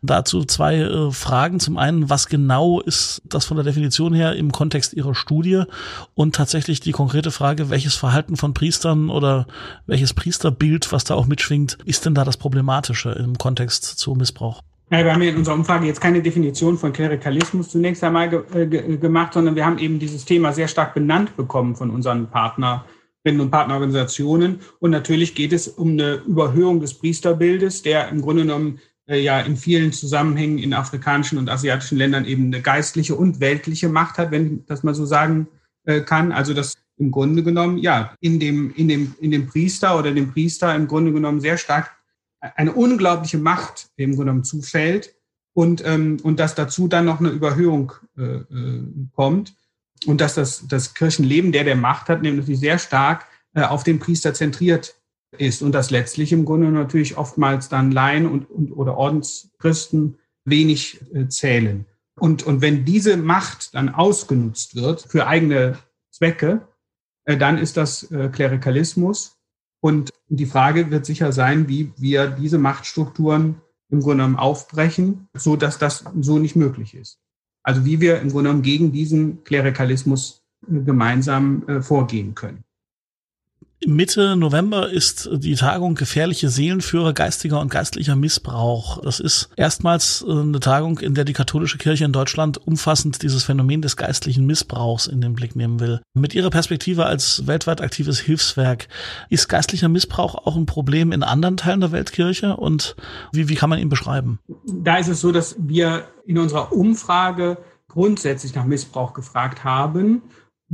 Dazu 0.01 0.43
zwei 0.43 0.79
äh, 0.79 1.09
Fragen. 1.11 1.61
Zum 1.61 1.77
einen, 1.77 2.09
was 2.09 2.27
genau 2.27 2.81
ist 2.81 3.21
das 3.23 3.45
von 3.45 3.55
der 3.55 3.63
Definition 3.63 4.13
her 4.13 4.35
im 4.35 4.51
Kontext 4.51 4.91
Ihrer 4.91 5.15
Studie? 5.15 5.63
Und 6.15 6.35
tatsächlich 6.35 6.81
die 6.81 6.91
konkrete 6.91 7.31
Frage, 7.31 7.69
welches 7.69 7.95
Verhalten 7.95 8.35
von 8.35 8.53
Priestern 8.53 9.09
oder 9.09 9.47
welches 9.85 10.13
Priesterbild, 10.13 10.91
was 10.91 11.05
da 11.05 11.15
auch 11.15 11.27
mitschwingt, 11.27 11.77
ist 11.85 12.05
denn 12.05 12.13
da 12.13 12.25
das 12.25 12.35
Problematische 12.35 13.11
im 13.11 13.37
Kontext 13.37 13.85
zu 13.85 14.15
Missbrauch? 14.15 14.63
Ja, 14.91 15.03
wir 15.03 15.13
haben 15.13 15.21
in 15.23 15.35
unserer 15.35 15.55
Umfrage 15.55 15.87
jetzt 15.87 15.99
keine 15.99 16.21
Definition 16.21 16.77
von 16.77 16.93
Klerikalismus 16.93 17.69
zunächst 17.69 18.03
einmal 18.03 18.29
ge 18.29 18.43
äh, 18.53 18.67
ge 18.67 18.97
gemacht, 18.97 19.33
sondern 19.33 19.55
wir 19.55 19.65
haben 19.65 19.79
eben 19.79 19.97
dieses 19.97 20.25
Thema 20.25 20.53
sehr 20.53 20.67
stark 20.67 20.93
benannt 20.93 21.35
bekommen 21.35 21.75
von 21.75 21.89
unseren 21.89 22.29
Partnerinnen 22.29 23.41
und 23.41 23.49
Partnerorganisationen. 23.49 24.59
Und 24.79 24.91
natürlich 24.91 25.33
geht 25.33 25.53
es 25.53 25.67
um 25.67 25.91
eine 25.91 26.15
Überhöhung 26.27 26.81
des 26.81 26.93
Priesterbildes, 26.93 27.81
der 27.81 28.09
im 28.09 28.21
Grunde 28.21 28.43
genommen 28.43 28.79
äh, 29.07 29.19
ja 29.19 29.39
in 29.41 29.57
vielen 29.57 29.91
Zusammenhängen 29.91 30.59
in 30.59 30.73
afrikanischen 30.73 31.39
und 31.39 31.49
asiatischen 31.49 31.97
Ländern 31.97 32.25
eben 32.25 32.45
eine 32.45 32.61
geistliche 32.61 33.15
und 33.15 33.39
weltliche 33.39 33.89
Macht 33.89 34.19
hat, 34.19 34.29
wenn 34.29 34.57
ich 34.57 34.65
das 34.67 34.83
mal 34.83 34.93
so 34.93 35.07
sagen 35.07 35.47
äh, 35.85 36.01
kann. 36.01 36.31
Also 36.31 36.53
das 36.53 36.75
im 36.97 37.09
Grunde 37.09 37.41
genommen, 37.41 37.79
ja, 37.79 38.13
in 38.19 38.39
dem, 38.39 38.71
in 38.75 38.87
dem, 38.87 39.15
in 39.19 39.31
dem 39.31 39.47
Priester 39.47 39.97
oder 39.97 40.11
dem 40.11 40.31
Priester 40.31 40.75
im 40.75 40.87
Grunde 40.87 41.11
genommen 41.11 41.41
sehr 41.41 41.57
stark 41.57 41.94
eine 42.55 42.73
unglaubliche 42.73 43.37
Macht 43.37 43.89
im 43.95 44.17
genommen 44.17 44.43
zufällt 44.43 45.15
und, 45.53 45.85
ähm, 45.85 46.17
und 46.23 46.39
dass 46.39 46.55
dazu 46.55 46.87
dann 46.87 47.05
noch 47.05 47.19
eine 47.19 47.29
Überhöhung 47.29 47.93
äh, 48.17 48.21
äh, 48.23 48.83
kommt 49.13 49.55
und 50.05 50.21
dass 50.21 50.35
das, 50.35 50.67
das 50.67 50.93
Kirchenleben, 50.93 51.51
der 51.51 51.63
der 51.63 51.75
Macht 51.75 52.09
hat, 52.09 52.21
nämlich 52.21 52.59
sehr 52.59 52.77
stark 52.77 53.25
äh, 53.53 53.63
auf 53.63 53.83
den 53.83 53.99
Priester 53.99 54.33
zentriert 54.33 54.95
ist 55.37 55.61
und 55.61 55.73
das 55.73 55.91
letztlich 55.91 56.31
im 56.31 56.45
Grunde 56.45 56.67
natürlich 56.71 57.17
oftmals 57.17 57.69
dann 57.69 57.91
Laien 57.91 58.27
und, 58.27 58.49
und 58.49 58.71
oder 58.71 58.97
Ordenschristen 58.97 60.17
wenig 60.45 61.01
äh, 61.13 61.27
zählen. 61.27 61.85
Und, 62.17 62.43
und 62.43 62.61
wenn 62.61 62.85
diese 62.85 63.17
Macht 63.17 63.73
dann 63.75 63.89
ausgenutzt 63.89 64.75
wird 64.75 65.01
für 65.01 65.27
eigene 65.27 65.77
Zwecke, 66.11 66.67
äh, 67.25 67.37
dann 67.37 67.57
ist 67.57 67.77
das 67.77 68.09
äh, 68.11 68.29
Klerikalismus 68.29 69.34
und 69.85 70.13
die 70.29 70.47
Frage 70.47 70.89
wird 70.89 71.05
sicher 71.05 71.31
sein, 71.31 71.69
wie 71.69 71.93
wir 71.95 72.25
diese 72.25 72.57
Machtstrukturen 72.57 73.61
im 73.91 73.99
Grunde 73.99 74.23
genommen 74.23 74.35
aufbrechen, 74.35 75.27
so 75.35 75.55
dass 75.55 75.77
das 75.77 76.05
so 76.19 76.39
nicht 76.39 76.55
möglich 76.55 76.95
ist. 76.95 77.19
Also 77.61 77.85
wie 77.85 78.01
wir 78.01 78.19
im 78.19 78.29
Grunde 78.29 78.49
genommen 78.49 78.63
gegen 78.63 78.91
diesen 78.91 79.43
Klerikalismus 79.43 80.41
gemeinsam 80.67 81.67
äh, 81.67 81.81
vorgehen 81.83 82.33
können. 82.33 82.63
Mitte 83.85 84.35
November 84.35 84.89
ist 84.89 85.29
die 85.31 85.55
Tagung 85.55 85.95
Gefährliche 85.95 86.49
Seelenführer 86.49 87.13
geistiger 87.13 87.59
und 87.59 87.69
geistlicher 87.69 88.15
Missbrauch. 88.15 89.01
Das 89.01 89.19
ist 89.19 89.49
erstmals 89.57 90.25
äh, 90.27 90.31
eine 90.31 90.59
Tagung, 90.59 90.99
in 90.99 91.13
der 91.13 91.25
die 91.25 91.33
katholische 91.33 91.77
Kirche 91.77 92.05
in 92.05 92.11
Deutschland 92.11 92.57
umfassend 92.65 93.21
dieses 93.21 93.43
Phänomen 93.43 93.81
des 93.81 93.97
geistlichen 93.97 94.45
Missbrauchs 94.45 95.07
in 95.07 95.21
den 95.21 95.33
Blick 95.33 95.55
nehmen 95.55 95.79
will. 95.79 96.01
Mit 96.13 96.33
ihrer 96.33 96.49
Perspektive 96.49 97.05
als 97.05 97.47
weltweit 97.47 97.81
aktives 97.81 98.19
Hilfswerk 98.19 98.87
ist 99.29 99.49
geistlicher 99.49 99.89
Missbrauch 99.89 100.35
auch 100.35 100.55
ein 100.55 100.65
Problem 100.65 101.11
in 101.11 101.21
anderen 101.21 101.57
Teilen 101.57 101.81
der 101.81 101.91
Weltkirche 101.91 102.55
und 102.55 102.95
wie, 103.33 103.49
wie 103.49 103.55
kann 103.55 103.69
man 103.69 103.79
ihn 103.79 103.89
beschreiben? 103.89 104.39
Da 104.65 104.97
ist 104.97 105.09
es 105.09 105.21
so, 105.21 105.31
dass 105.31 105.55
wir 105.59 106.07
in 106.25 106.37
unserer 106.37 106.71
Umfrage 106.71 107.57
grundsätzlich 107.87 108.55
nach 108.55 108.65
Missbrauch 108.65 109.13
gefragt 109.13 109.63
haben 109.63 110.23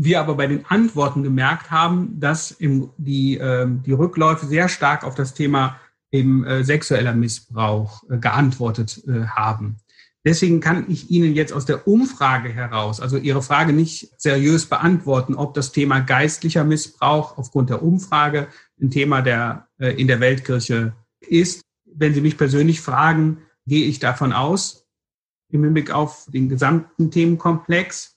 wir 0.04 0.20
aber 0.20 0.36
bei 0.36 0.48
den 0.48 0.66
Antworten 0.66 1.22
gemerkt 1.22 1.70
haben, 1.70 2.20
dass 2.20 2.50
im, 2.50 2.90
die, 2.98 3.38
äh, 3.38 3.68
die 3.68 3.92
Rückläufe 3.92 4.48
sehr 4.48 4.68
stark 4.68 5.04
auf 5.04 5.14
das 5.14 5.36
Thema 5.36 5.80
eben 6.12 6.44
äh, 6.44 6.64
sexueller 6.64 7.14
Missbrauch 7.14 8.04
äh, 8.10 8.18
geantwortet 8.18 9.04
äh, 9.08 9.28
haben. 9.28 9.78
Deswegen 10.26 10.60
kann 10.60 10.86
ich 10.88 11.10
Ihnen 11.10 11.34
jetzt 11.34 11.54
aus 11.54 11.66
der 11.66 11.88
Umfrage 11.88 12.50
heraus, 12.50 13.00
also 13.00 13.18
Ihre 13.18 13.44
Frage 13.44 13.74
nicht 13.74 14.12
seriös 14.18 14.66
beantworten, 14.66 15.36
ob 15.36 15.54
das 15.54 15.72
Thema 15.72 16.00
geistlicher 16.00 16.64
Missbrauch 16.64 17.38
aufgrund 17.38 17.70
der 17.70 17.84
Umfrage 17.84 18.48
ein 18.82 18.90
Thema 18.90 19.22
der, 19.22 19.68
äh, 19.78 19.90
in 19.90 20.08
der 20.08 20.20
Weltkirche 20.20 20.94
ist. 21.20 21.62
Wenn 21.86 22.16
Sie 22.16 22.22
mich 22.22 22.38
persönlich 22.38 22.82
fragen, 22.82 23.40
gehe 23.68 23.86
ich 23.86 24.00
davon 24.00 24.34
aus, 24.34 24.88
im 25.50 25.64
Hinblick 25.64 25.92
auf 25.92 26.26
den 26.32 26.50
gesamten 26.50 27.12
Themenkomplex, 27.12 28.11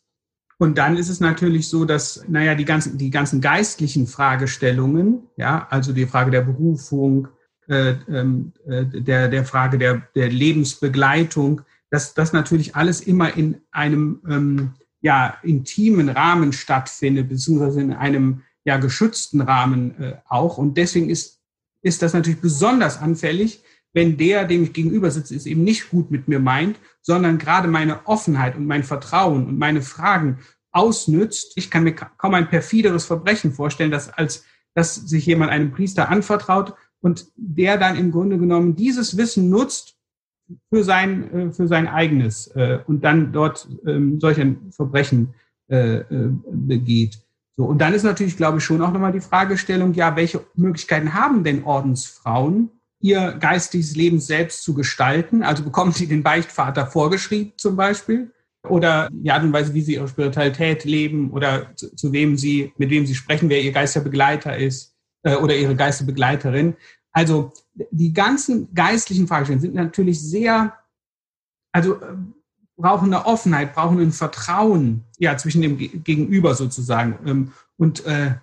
und 0.58 0.78
dann 0.78 0.96
ist 0.96 1.08
es 1.08 1.20
natürlich 1.20 1.68
so, 1.68 1.84
dass, 1.84 2.24
naja, 2.28 2.54
die 2.54 2.64
ganzen, 2.64 2.96
die 2.96 3.10
ganzen 3.10 3.40
geistlichen 3.40 4.06
Fragestellungen, 4.06 5.22
ja, 5.36 5.66
also 5.70 5.92
die 5.92 6.06
Frage 6.06 6.30
der 6.30 6.42
Berufung, 6.42 7.28
äh, 7.68 7.94
ähm, 8.08 8.52
äh, 8.66 8.84
der, 8.84 9.28
der 9.28 9.44
Frage 9.44 9.78
der, 9.78 10.02
der 10.14 10.28
Lebensbegleitung, 10.28 11.62
dass 11.90 12.14
das 12.14 12.32
natürlich 12.32 12.76
alles 12.76 13.00
immer 13.00 13.36
in 13.36 13.60
einem 13.70 14.20
ähm, 14.28 14.74
ja, 15.00 15.36
intimen 15.42 16.08
Rahmen 16.08 16.52
stattfindet, 16.52 17.28
beziehungsweise 17.28 17.80
in 17.80 17.92
einem 17.92 18.42
ja, 18.64 18.78
geschützten 18.78 19.40
Rahmen 19.40 20.00
äh, 20.00 20.16
auch. 20.28 20.58
Und 20.58 20.76
deswegen 20.76 21.10
ist, 21.10 21.40
ist 21.82 22.02
das 22.02 22.14
natürlich 22.14 22.40
besonders 22.40 22.98
anfällig, 22.98 23.62
wenn 23.94 24.18
der, 24.18 24.44
dem 24.44 24.64
ich 24.64 24.74
gegenüber 24.74 25.10
sitze, 25.10 25.34
es 25.34 25.46
eben 25.46 25.64
nicht 25.64 25.88
gut 25.88 26.10
mit 26.10 26.28
mir 26.28 26.40
meint, 26.40 26.78
sondern 27.00 27.38
gerade 27.38 27.68
meine 27.68 28.06
Offenheit 28.06 28.56
und 28.56 28.66
mein 28.66 28.84
Vertrauen 28.84 29.46
und 29.46 29.58
meine 29.58 29.80
Fragen 29.80 30.40
ausnützt. 30.72 31.52
Ich 31.56 31.70
kann 31.70 31.84
mir 31.84 31.94
kaum 31.94 32.34
ein 32.34 32.50
perfideres 32.50 33.06
Verbrechen 33.06 33.52
vorstellen, 33.52 33.90
dass 33.90 34.10
als 34.10 34.44
dass 34.74 34.94
sich 34.94 35.24
jemand 35.26 35.50
einem 35.50 35.70
Priester 35.70 36.08
anvertraut 36.08 36.74
und 37.00 37.28
der 37.36 37.78
dann 37.78 37.96
im 37.96 38.10
Grunde 38.10 38.38
genommen 38.38 38.76
dieses 38.76 39.16
Wissen 39.16 39.48
nutzt 39.48 39.96
für 40.68 40.84
sein, 40.84 41.32
äh, 41.32 41.52
für 41.52 41.68
sein 41.68 41.86
eigenes 41.88 42.48
äh, 42.48 42.80
und 42.86 43.04
dann 43.04 43.32
dort 43.32 43.68
ähm, 43.86 44.20
solche 44.20 44.56
Verbrechen 44.70 45.34
äh, 45.68 46.04
begeht. 46.50 47.20
So, 47.56 47.64
und 47.64 47.78
dann 47.78 47.94
ist 47.94 48.02
natürlich, 48.02 48.36
glaube 48.36 48.58
ich, 48.58 48.64
schon 48.64 48.82
auch 48.82 48.92
nochmal 48.92 49.12
die 49.12 49.20
Fragestellung, 49.20 49.94
ja, 49.94 50.14
welche 50.16 50.44
Möglichkeiten 50.54 51.14
haben 51.14 51.44
denn 51.44 51.64
Ordensfrauen, 51.64 52.70
ihr 53.04 53.32
geistiges 53.32 53.94
Leben 53.94 54.18
selbst 54.18 54.62
zu 54.62 54.72
gestalten? 54.72 55.42
Also 55.42 55.62
bekommen 55.62 55.92
sie 55.92 56.06
den 56.06 56.22
Beichtvater 56.22 56.86
vorgeschrieben 56.86 57.52
zum 57.58 57.76
Beispiel? 57.76 58.32
Oder 58.66 59.10
die 59.12 59.30
Art 59.30 59.42
und 59.42 59.52
Weise, 59.52 59.74
wie 59.74 59.82
sie 59.82 59.94
ihre 59.96 60.08
Spiritualität 60.08 60.84
leben 60.84 61.30
oder 61.30 61.76
zu, 61.76 61.94
zu 61.94 62.12
wem 62.14 62.38
sie, 62.38 62.72
mit 62.78 62.88
wem 62.88 63.04
sie 63.04 63.14
sprechen, 63.14 63.50
wer 63.50 63.60
ihr 63.60 63.72
Geisterbegleiter 63.72 64.56
ist 64.56 64.94
äh, 65.22 65.36
oder 65.36 65.54
ihre 65.54 65.76
Geisterbegleiterin. 65.76 66.76
Also 67.12 67.52
die 67.90 68.14
ganzen 68.14 68.72
geistlichen 68.72 69.28
Fragestellungen 69.28 69.60
sind 69.60 69.74
natürlich 69.74 70.18
sehr, 70.18 70.72
also 71.72 71.96
äh, 71.96 72.16
brauchen 72.78 73.12
eine 73.12 73.26
Offenheit, 73.26 73.74
brauchen 73.74 74.00
ein 74.00 74.12
Vertrauen 74.12 75.04
ja, 75.18 75.36
zwischen 75.36 75.60
dem 75.60 75.76
Gegenüber 75.76 76.54
sozusagen. 76.54 77.18
Ähm, 77.26 77.52
und, 77.76 78.06
äh, 78.06 78.36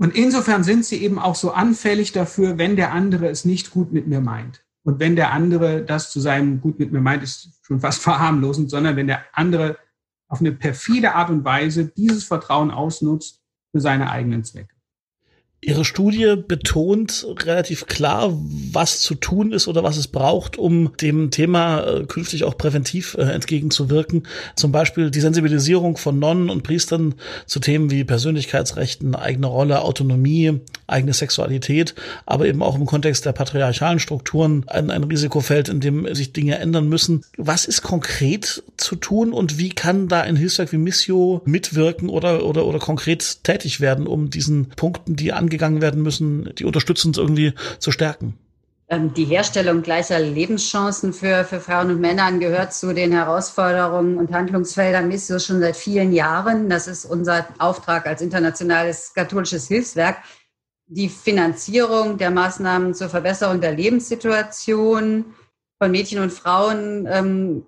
und 0.00 0.16
insofern 0.16 0.64
sind 0.64 0.86
sie 0.86 1.02
eben 1.02 1.18
auch 1.18 1.34
so 1.34 1.52
anfällig 1.52 2.12
dafür, 2.12 2.56
wenn 2.56 2.74
der 2.74 2.92
andere 2.92 3.28
es 3.28 3.44
nicht 3.44 3.70
gut 3.70 3.92
mit 3.92 4.06
mir 4.06 4.22
meint. 4.22 4.64
Und 4.82 4.98
wenn 4.98 5.14
der 5.14 5.30
andere 5.32 5.84
das 5.84 6.10
zu 6.10 6.20
seinem 6.20 6.62
gut 6.62 6.78
mit 6.78 6.90
mir 6.90 7.02
meint, 7.02 7.22
ist 7.22 7.60
schon 7.62 7.80
fast 7.80 8.00
verharmlosend, 8.02 8.70
sondern 8.70 8.96
wenn 8.96 9.08
der 9.08 9.24
andere 9.34 9.76
auf 10.26 10.40
eine 10.40 10.52
perfide 10.52 11.14
Art 11.14 11.28
und 11.28 11.44
Weise 11.44 11.84
dieses 11.84 12.24
Vertrauen 12.24 12.70
ausnutzt 12.70 13.42
für 13.72 13.80
seine 13.80 14.10
eigenen 14.10 14.42
Zwecke. 14.42 14.74
Ihre 15.62 15.84
Studie 15.84 16.36
betont 16.36 17.26
relativ 17.44 17.84
klar, 17.84 18.32
was 18.72 19.02
zu 19.02 19.14
tun 19.14 19.52
ist 19.52 19.68
oder 19.68 19.82
was 19.82 19.98
es 19.98 20.08
braucht, 20.08 20.56
um 20.56 20.96
dem 20.96 21.30
Thema 21.30 21.82
äh, 21.82 22.04
künftig 22.06 22.44
auch 22.44 22.56
präventiv 22.56 23.14
äh, 23.18 23.24
entgegenzuwirken. 23.24 24.26
Zum 24.56 24.72
Beispiel 24.72 25.10
die 25.10 25.20
Sensibilisierung 25.20 25.98
von 25.98 26.18
Nonnen 26.18 26.48
und 26.48 26.62
Priestern 26.62 27.14
zu 27.44 27.60
Themen 27.60 27.90
wie 27.90 28.04
Persönlichkeitsrechten, 28.04 29.14
eigene 29.14 29.48
Rolle, 29.48 29.82
Autonomie, 29.82 30.60
eigene 30.90 31.12
Sexualität, 31.12 31.94
aber 32.24 32.46
eben 32.46 32.62
auch 32.62 32.76
im 32.76 32.86
Kontext 32.86 33.26
der 33.26 33.32
patriarchalen 33.32 33.98
Strukturen 33.98 34.64
ein, 34.66 34.90
ein 34.90 35.04
Risikofeld, 35.04 35.68
in 35.68 35.80
dem 35.80 36.12
sich 36.14 36.32
Dinge 36.32 36.58
ändern 36.58 36.88
müssen. 36.88 37.24
Was 37.36 37.66
ist 37.66 37.82
konkret 37.82 38.62
zu 38.76 38.96
tun 38.96 39.32
und 39.32 39.58
wie 39.58 39.70
kann 39.70 40.08
da 40.08 40.22
ein 40.22 40.36
Hilfswerk 40.36 40.72
wie 40.72 40.78
Missio 40.78 41.42
mitwirken 41.44 42.08
oder, 42.08 42.44
oder, 42.46 42.64
oder 42.66 42.78
konkret 42.78 43.44
tätig 43.44 43.80
werden, 43.80 44.06
um 44.06 44.30
diesen 44.30 44.70
Punkten, 44.70 45.16
die 45.16 45.32
an 45.32 45.50
angegangen 45.50 45.82
werden 45.82 46.02
müssen, 46.02 46.54
die 46.56 46.64
unterstützend 46.64 47.18
irgendwie 47.18 47.52
zu 47.78 47.90
stärken? 47.90 48.38
Ähm, 48.88 49.12
die 49.14 49.24
Herstellung 49.24 49.82
gleicher 49.82 50.18
Lebenschancen 50.18 51.12
für, 51.12 51.44
für 51.44 51.60
Frauen 51.60 51.90
und 51.90 52.00
Männer 52.00 52.30
gehört 52.38 52.72
zu 52.72 52.94
den 52.94 53.12
Herausforderungen 53.12 54.16
und 54.16 54.32
Handlungsfeldern 54.32 55.08
MISSIO 55.08 55.38
schon 55.38 55.60
seit 55.60 55.76
vielen 55.76 56.12
Jahren. 56.12 56.68
Das 56.68 56.86
ist 56.86 57.04
unser 57.04 57.46
Auftrag 57.58 58.06
als 58.06 58.22
internationales 58.22 59.12
katholisches 59.14 59.68
Hilfswerk. 59.68 60.16
Die 60.92 61.08
Finanzierung 61.08 62.18
der 62.18 62.32
Maßnahmen 62.32 62.94
zur 62.94 63.08
Verbesserung 63.08 63.60
der 63.60 63.76
Lebenssituation 63.76 65.24
von 65.80 65.90
Mädchen 65.92 66.18
und 66.18 66.32
Frauen 66.32 67.06
ähm, 67.08 67.62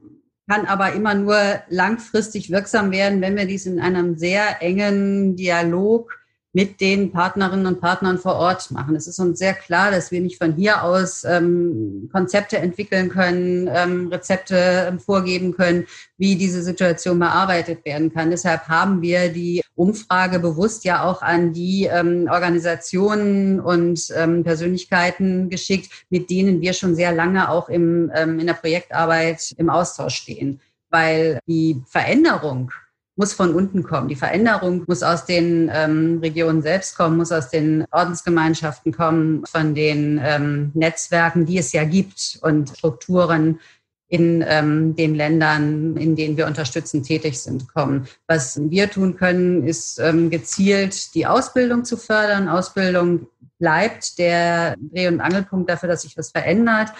kann 0.50 0.66
aber 0.66 0.92
immer 0.92 1.14
nur 1.14 1.38
langfristig 1.68 2.50
wirksam 2.50 2.90
werden, 2.90 3.20
wenn 3.20 3.36
wir 3.36 3.46
dies 3.46 3.66
in 3.66 3.78
einem 3.78 4.16
sehr 4.16 4.60
engen 4.60 5.36
Dialog 5.36 6.12
mit 6.52 6.80
den 6.80 7.12
Partnerinnen 7.12 7.66
und 7.66 7.80
Partnern 7.80 8.18
vor 8.18 8.34
Ort 8.34 8.70
machen. 8.70 8.94
Es 8.94 9.06
ist 9.06 9.18
uns 9.18 9.38
sehr 9.38 9.54
klar, 9.54 9.90
dass 9.90 10.10
wir 10.10 10.20
nicht 10.20 10.36
von 10.36 10.54
hier 10.54 10.84
aus 10.84 11.24
ähm, 11.24 12.10
Konzepte 12.12 12.58
entwickeln 12.58 13.08
können, 13.08 13.70
ähm, 13.72 14.08
Rezepte 14.08 14.86
ähm, 14.88 15.00
vorgeben 15.00 15.56
können, 15.56 15.86
wie 16.18 16.36
diese 16.36 16.62
Situation 16.62 17.18
bearbeitet 17.18 17.84
werden 17.86 18.12
kann. 18.12 18.30
Deshalb 18.30 18.68
haben 18.68 19.00
wir 19.00 19.30
die 19.32 19.62
Umfrage 19.74 20.38
bewusst 20.38 20.84
ja 20.84 21.04
auch 21.04 21.22
an 21.22 21.54
die 21.54 21.88
ähm, 21.90 22.28
Organisationen 22.30 23.58
und 23.58 24.12
ähm, 24.14 24.44
Persönlichkeiten 24.44 25.48
geschickt, 25.48 25.90
mit 26.10 26.28
denen 26.28 26.60
wir 26.60 26.74
schon 26.74 26.94
sehr 26.94 27.12
lange 27.12 27.48
auch 27.48 27.70
im, 27.70 28.12
ähm, 28.14 28.38
in 28.38 28.46
der 28.46 28.54
Projektarbeit 28.54 29.54
im 29.56 29.70
Austausch 29.70 30.16
stehen. 30.16 30.60
Weil 30.90 31.40
die 31.46 31.80
Veränderung 31.86 32.70
muss 33.16 33.34
von 33.34 33.54
unten 33.54 33.82
kommen. 33.82 34.08
Die 34.08 34.16
Veränderung 34.16 34.84
muss 34.86 35.02
aus 35.02 35.24
den 35.24 35.70
ähm, 35.72 36.18
Regionen 36.22 36.62
selbst 36.62 36.96
kommen, 36.96 37.18
muss 37.18 37.32
aus 37.32 37.50
den 37.50 37.84
Ordensgemeinschaften 37.90 38.92
kommen, 38.92 39.44
von 39.46 39.74
den 39.74 40.20
ähm, 40.22 40.70
Netzwerken, 40.74 41.44
die 41.44 41.58
es 41.58 41.72
ja 41.72 41.84
gibt 41.84 42.38
und 42.42 42.70
Strukturen 42.70 43.60
in 44.08 44.44
ähm, 44.46 44.94
den 44.94 45.14
Ländern, 45.14 45.96
in 45.96 46.16
denen 46.16 46.36
wir 46.36 46.46
unterstützend 46.46 47.06
tätig 47.06 47.40
sind, 47.40 47.72
kommen. 47.72 48.06
Was 48.26 48.60
wir 48.62 48.90
tun 48.90 49.16
können, 49.16 49.66
ist 49.66 49.98
ähm, 49.98 50.28
gezielt 50.28 51.14
die 51.14 51.26
Ausbildung 51.26 51.86
zu 51.86 51.96
fördern. 51.96 52.48
Ausbildung 52.48 53.26
bleibt 53.58 54.18
der 54.18 54.76
Dreh- 54.92 55.08
und 55.08 55.20
Angelpunkt 55.20 55.70
dafür, 55.70 55.88
dass 55.88 56.02
sich 56.02 56.16
was 56.18 56.30
verändert. 56.30 56.90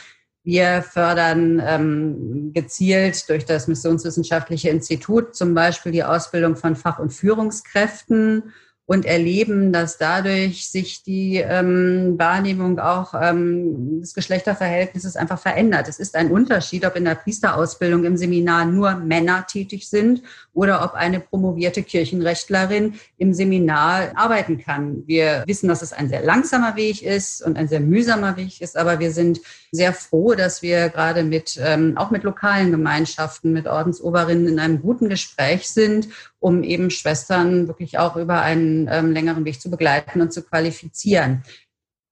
Wir 0.44 0.83
fördern 0.83 1.62
ähm, 1.64 2.52
gezielt 2.52 3.28
durch 3.28 3.44
das 3.44 3.68
Missionswissenschaftliche 3.68 4.70
Institut 4.70 5.37
zum 5.37 5.55
Beispiel 5.55 5.92
die 5.92 6.02
Ausbildung 6.02 6.57
von 6.57 6.74
Fach- 6.74 6.98
und 6.98 7.12
Führungskräften 7.12 8.52
und 8.85 9.07
erleben, 9.07 9.73
dass 9.73 9.97
dadurch 9.97 10.68
sich 10.68 11.05
die 11.05 11.37
ähm, 11.37 12.18
Wahrnehmung 12.18 12.81
auch 12.81 13.14
ähm, 13.14 14.01
des 14.01 14.12
Geschlechterverhältnisses 14.12 15.16
einfach 15.16 15.38
verändert. 15.38 15.88
Es 15.88 16.01
ist 16.01 16.16
ein 16.16 16.33
Unterschied, 16.33 16.85
ob 16.85 16.97
in 16.97 17.05
der 17.05 17.14
Priesterausbildung 17.14 18.05
im 18.05 18.16
Seminar 18.16 18.64
nur 18.64 18.97
Männer 18.97 19.47
tätig 19.47 19.88
sind 19.88 20.23
oder 20.53 20.85
ob 20.85 20.95
eine 20.95 21.21
promovierte 21.21 21.85
Kirchenrechtlerin 21.85 22.95
im 23.18 23.33
Seminar 23.33 24.12
arbeiten 24.16 24.59
kann. 24.59 25.05
Wir 25.07 25.45
wissen, 25.47 25.68
dass 25.68 25.83
es 25.83 25.92
ein 25.92 26.09
sehr 26.09 26.23
langsamer 26.25 26.75
Weg 26.75 27.03
ist 27.03 27.40
und 27.42 27.57
ein 27.57 27.68
sehr 27.68 27.81
mühsamer 27.81 28.37
Weg 28.37 28.61
ist, 28.61 28.77
aber 28.77 28.99
wir 28.99 29.12
sind 29.12 29.40
sehr 29.71 29.92
froh, 29.95 30.35
dass 30.35 30.61
wir 30.61 30.88
gerade 30.88 31.23
mit, 31.23 31.59
ähm, 31.62 31.97
auch 31.97 32.11
mit 32.11 32.25
lokalen 32.25 32.73
Gemeinschaften, 32.73 33.53
mit 33.53 33.66
Ordensoberinnen 33.66 34.49
in 34.49 34.59
einem 34.59 34.83
guten 34.83 35.09
Gespräch 35.09 35.68
sind 35.68 36.09
um 36.42 36.64
eben 36.64 36.90
Schwestern 36.90 37.68
wirklich 37.68 37.98
auch 37.98 38.16
über 38.16 38.42
einen 38.42 38.88
ähm, 38.90 39.12
längeren 39.12 39.44
Weg 39.44 39.61
zu 39.61 39.70
begleiten 39.70 40.20
und 40.20 40.33
zu 40.33 40.42
qualifizieren. 40.42 41.44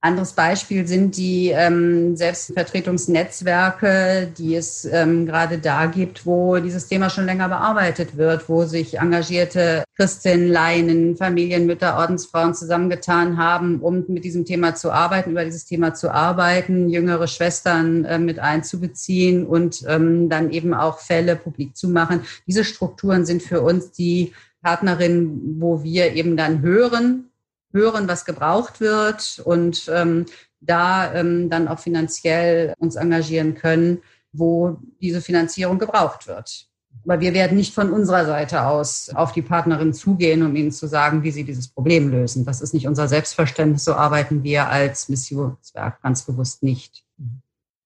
Anderes 0.03 0.33
Beispiel 0.33 0.87
sind 0.87 1.19
die 1.19 1.51
ähm, 1.51 2.17
Selbstvertretungsnetzwerke, 2.17 4.33
die 4.39 4.55
es 4.55 4.87
ähm, 4.87 5.27
gerade 5.27 5.59
da 5.59 5.85
gibt, 5.85 6.25
wo 6.25 6.57
dieses 6.57 6.89
Thema 6.89 7.11
schon 7.11 7.27
länger 7.27 7.51
bearbeitet 7.51 8.17
wird, 8.17 8.49
wo 8.49 8.65
sich 8.65 8.99
engagierte 8.99 9.85
Christinnen, 9.99 10.49
Laien, 10.49 11.19
Familienmütter, 11.19 11.99
Ordensfrauen 11.99 12.55
zusammengetan 12.55 13.37
haben, 13.37 13.81
um 13.81 14.07
mit 14.09 14.25
diesem 14.25 14.47
Thema 14.47 14.75
zu 14.75 14.91
arbeiten, 14.91 15.33
über 15.33 15.45
dieses 15.45 15.67
Thema 15.67 15.93
zu 15.93 16.11
arbeiten, 16.11 16.89
jüngere 16.89 17.27
Schwestern 17.27 18.07
äh, 18.07 18.19
mit 18.19 18.39
einzubeziehen 18.39 19.47
und 19.47 19.85
ähm, 19.87 20.31
dann 20.31 20.51
eben 20.51 20.73
auch 20.73 21.01
Fälle 21.01 21.37
publik 21.37 21.77
zu 21.77 21.91
machen. 21.91 22.23
Diese 22.47 22.65
Strukturen 22.65 23.27
sind 23.27 23.43
für 23.43 23.61
uns 23.61 23.93
die 23.93 24.33
Partnerinnen, 24.63 25.61
wo 25.61 25.83
wir 25.83 26.15
eben 26.15 26.39
dann 26.39 26.63
hören, 26.63 27.30
hören, 27.73 28.09
was 28.09 28.25
gebraucht 28.25 28.81
wird 28.81 29.41
und 29.45 29.91
ähm, 29.93 30.27
da 30.61 31.15
ähm, 31.15 31.49
dann 31.49 31.69
auch 31.69 31.79
finanziell 31.79 32.75
uns 32.79 32.97
engagieren 32.97 33.55
können, 33.55 34.03
wo 34.33 34.79
diese 35.01 35.21
Finanzierung 35.21 35.79
gebraucht 35.79 36.27
wird. 36.27 36.67
Aber 37.05 37.21
wir 37.21 37.33
werden 37.33 37.57
nicht 37.57 37.75
von 37.75 37.91
unserer 37.91 38.27
Seite 38.27 38.67
aus 38.67 39.11
auf 39.15 39.33
die 39.33 39.43
Partnerin 39.43 39.95
zugehen, 39.95 40.45
um 40.45 40.55
ihnen 40.55 40.71
zu 40.71 40.87
sagen, 40.87 41.23
wie 41.23 41.31
sie 41.31 41.45
dieses 41.45 41.69
Problem 41.69 42.11
lösen. 42.11 42.45
Das 42.45 42.61
ist 42.61 42.75
nicht 42.75 42.87
unser 42.87 43.09
Selbstverständnis. 43.09 43.85
So 43.85 43.95
arbeiten 43.95 44.43
wir 44.43 44.69
als 44.69 45.09
Missionswerk 45.09 46.03
ganz 46.03 46.23
bewusst 46.23 46.63
nicht. 46.63 47.05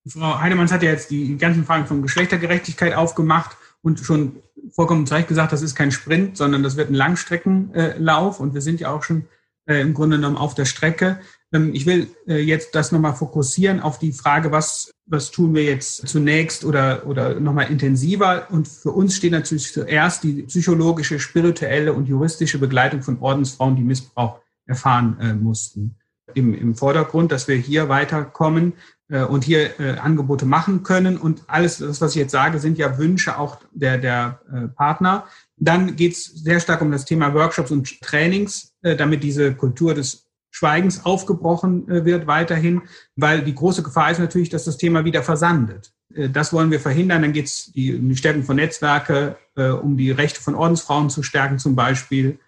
Frau 0.07 0.39
Heidemanns 0.39 0.71
hat 0.71 0.83
ja 0.83 0.91
jetzt 0.91 1.11
die 1.11 1.37
ganzen 1.37 1.65
Fragen 1.65 1.87
von 1.87 2.01
Geschlechtergerechtigkeit 2.01 2.93
aufgemacht 2.93 3.57
und 3.81 3.99
schon 3.99 4.37
vollkommen 4.71 5.07
zu 5.07 5.13
Recht 5.13 5.27
gesagt, 5.27 5.53
das 5.53 5.61
ist 5.61 5.75
kein 5.75 5.91
Sprint, 5.91 6.37
sondern 6.37 6.61
das 6.61 6.75
wird 6.75 6.89
ein 6.89 6.95
Langstreckenlauf. 6.95 8.39
Und 8.39 8.53
wir 8.53 8.61
sind 8.61 8.79
ja 8.79 8.91
auch 8.91 9.03
schon 9.03 9.27
äh, 9.65 9.81
im 9.81 9.93
Grunde 9.93 10.17
genommen 10.17 10.37
auf 10.37 10.55
der 10.55 10.65
Strecke. 10.65 11.19
Ähm, 11.51 11.73
ich 11.73 11.85
will 11.85 12.07
äh, 12.27 12.39
jetzt 12.39 12.75
das 12.75 12.91
nochmal 12.91 13.15
fokussieren 13.15 13.79
auf 13.79 13.99
die 13.99 14.11
Frage, 14.11 14.51
was, 14.51 14.91
was 15.05 15.31
tun 15.31 15.53
wir 15.53 15.63
jetzt 15.63 16.07
zunächst 16.07 16.65
oder, 16.65 17.05
oder 17.07 17.39
nochmal 17.39 17.71
intensiver. 17.71 18.47
Und 18.51 18.67
für 18.67 18.91
uns 18.91 19.15
steht 19.15 19.31
natürlich 19.31 19.71
zuerst 19.71 20.23
die 20.23 20.43
psychologische, 20.43 21.19
spirituelle 21.19 21.93
und 21.93 22.07
juristische 22.07 22.59
Begleitung 22.59 23.01
von 23.01 23.19
Ordensfrauen, 23.19 23.75
die 23.75 23.83
Missbrauch 23.83 24.39
erfahren 24.65 25.17
äh, 25.19 25.33
mussten. 25.33 25.95
Im, 26.33 26.53
Im 26.53 26.75
Vordergrund, 26.75 27.31
dass 27.31 27.47
wir 27.47 27.55
hier 27.55 27.87
weiterkommen 27.87 28.73
äh, 29.09 29.23
und 29.23 29.43
hier 29.43 29.79
äh, 29.79 29.97
Angebote 29.97 30.45
machen 30.45 30.83
können. 30.83 31.17
Und 31.17 31.43
alles, 31.47 31.77
das, 31.77 32.01
was 32.01 32.15
ich 32.15 32.21
jetzt 32.21 32.31
sage, 32.31 32.59
sind 32.59 32.77
ja 32.77 32.97
Wünsche 32.97 33.37
auch 33.37 33.59
der, 33.71 33.97
der 33.97 34.41
äh, 34.51 34.67
Partner. 34.69 35.25
Dann 35.57 35.95
geht 35.95 36.13
es 36.13 36.25
sehr 36.25 36.59
stark 36.59 36.81
um 36.81 36.91
das 36.91 37.05
Thema 37.05 37.33
Workshops 37.33 37.71
und 37.71 38.01
Trainings, 38.01 38.74
damit 38.97 39.23
diese 39.23 39.55
Kultur 39.55 39.95
des 39.95 40.25
Schweigens 40.55 41.05
aufgebrochen 41.05 41.89
äh, 41.89 42.05
wird 42.05 42.27
weiterhin, 42.27 42.83
weil 43.17 43.41
die 43.41 43.53
große 43.53 43.83
Gefahr 43.83 44.09
ist 44.11 44.19
natürlich, 44.19 44.47
dass 44.47 44.63
das 44.63 44.77
Thema 44.77 45.03
wieder 45.03 45.21
versandet. 45.21 45.91
Äh, 46.13 46.29
das 46.29 46.53
wollen 46.53 46.71
wir 46.71 46.79
verhindern. 46.79 47.23
Dann 47.23 47.33
geht 47.33 47.47
es 47.47 47.67
um 47.75 48.07
die 48.07 48.15
Stärkung 48.15 48.43
von 48.43 48.55
Netzwerke, 48.55 49.35
äh, 49.57 49.67
um 49.67 49.97
die 49.97 50.11
Rechte 50.11 50.39
von 50.39 50.55
Ordensfrauen 50.55 51.09
zu 51.09 51.23
stärken 51.23 51.59
zum 51.59 51.75
Beispiel. 51.75 52.39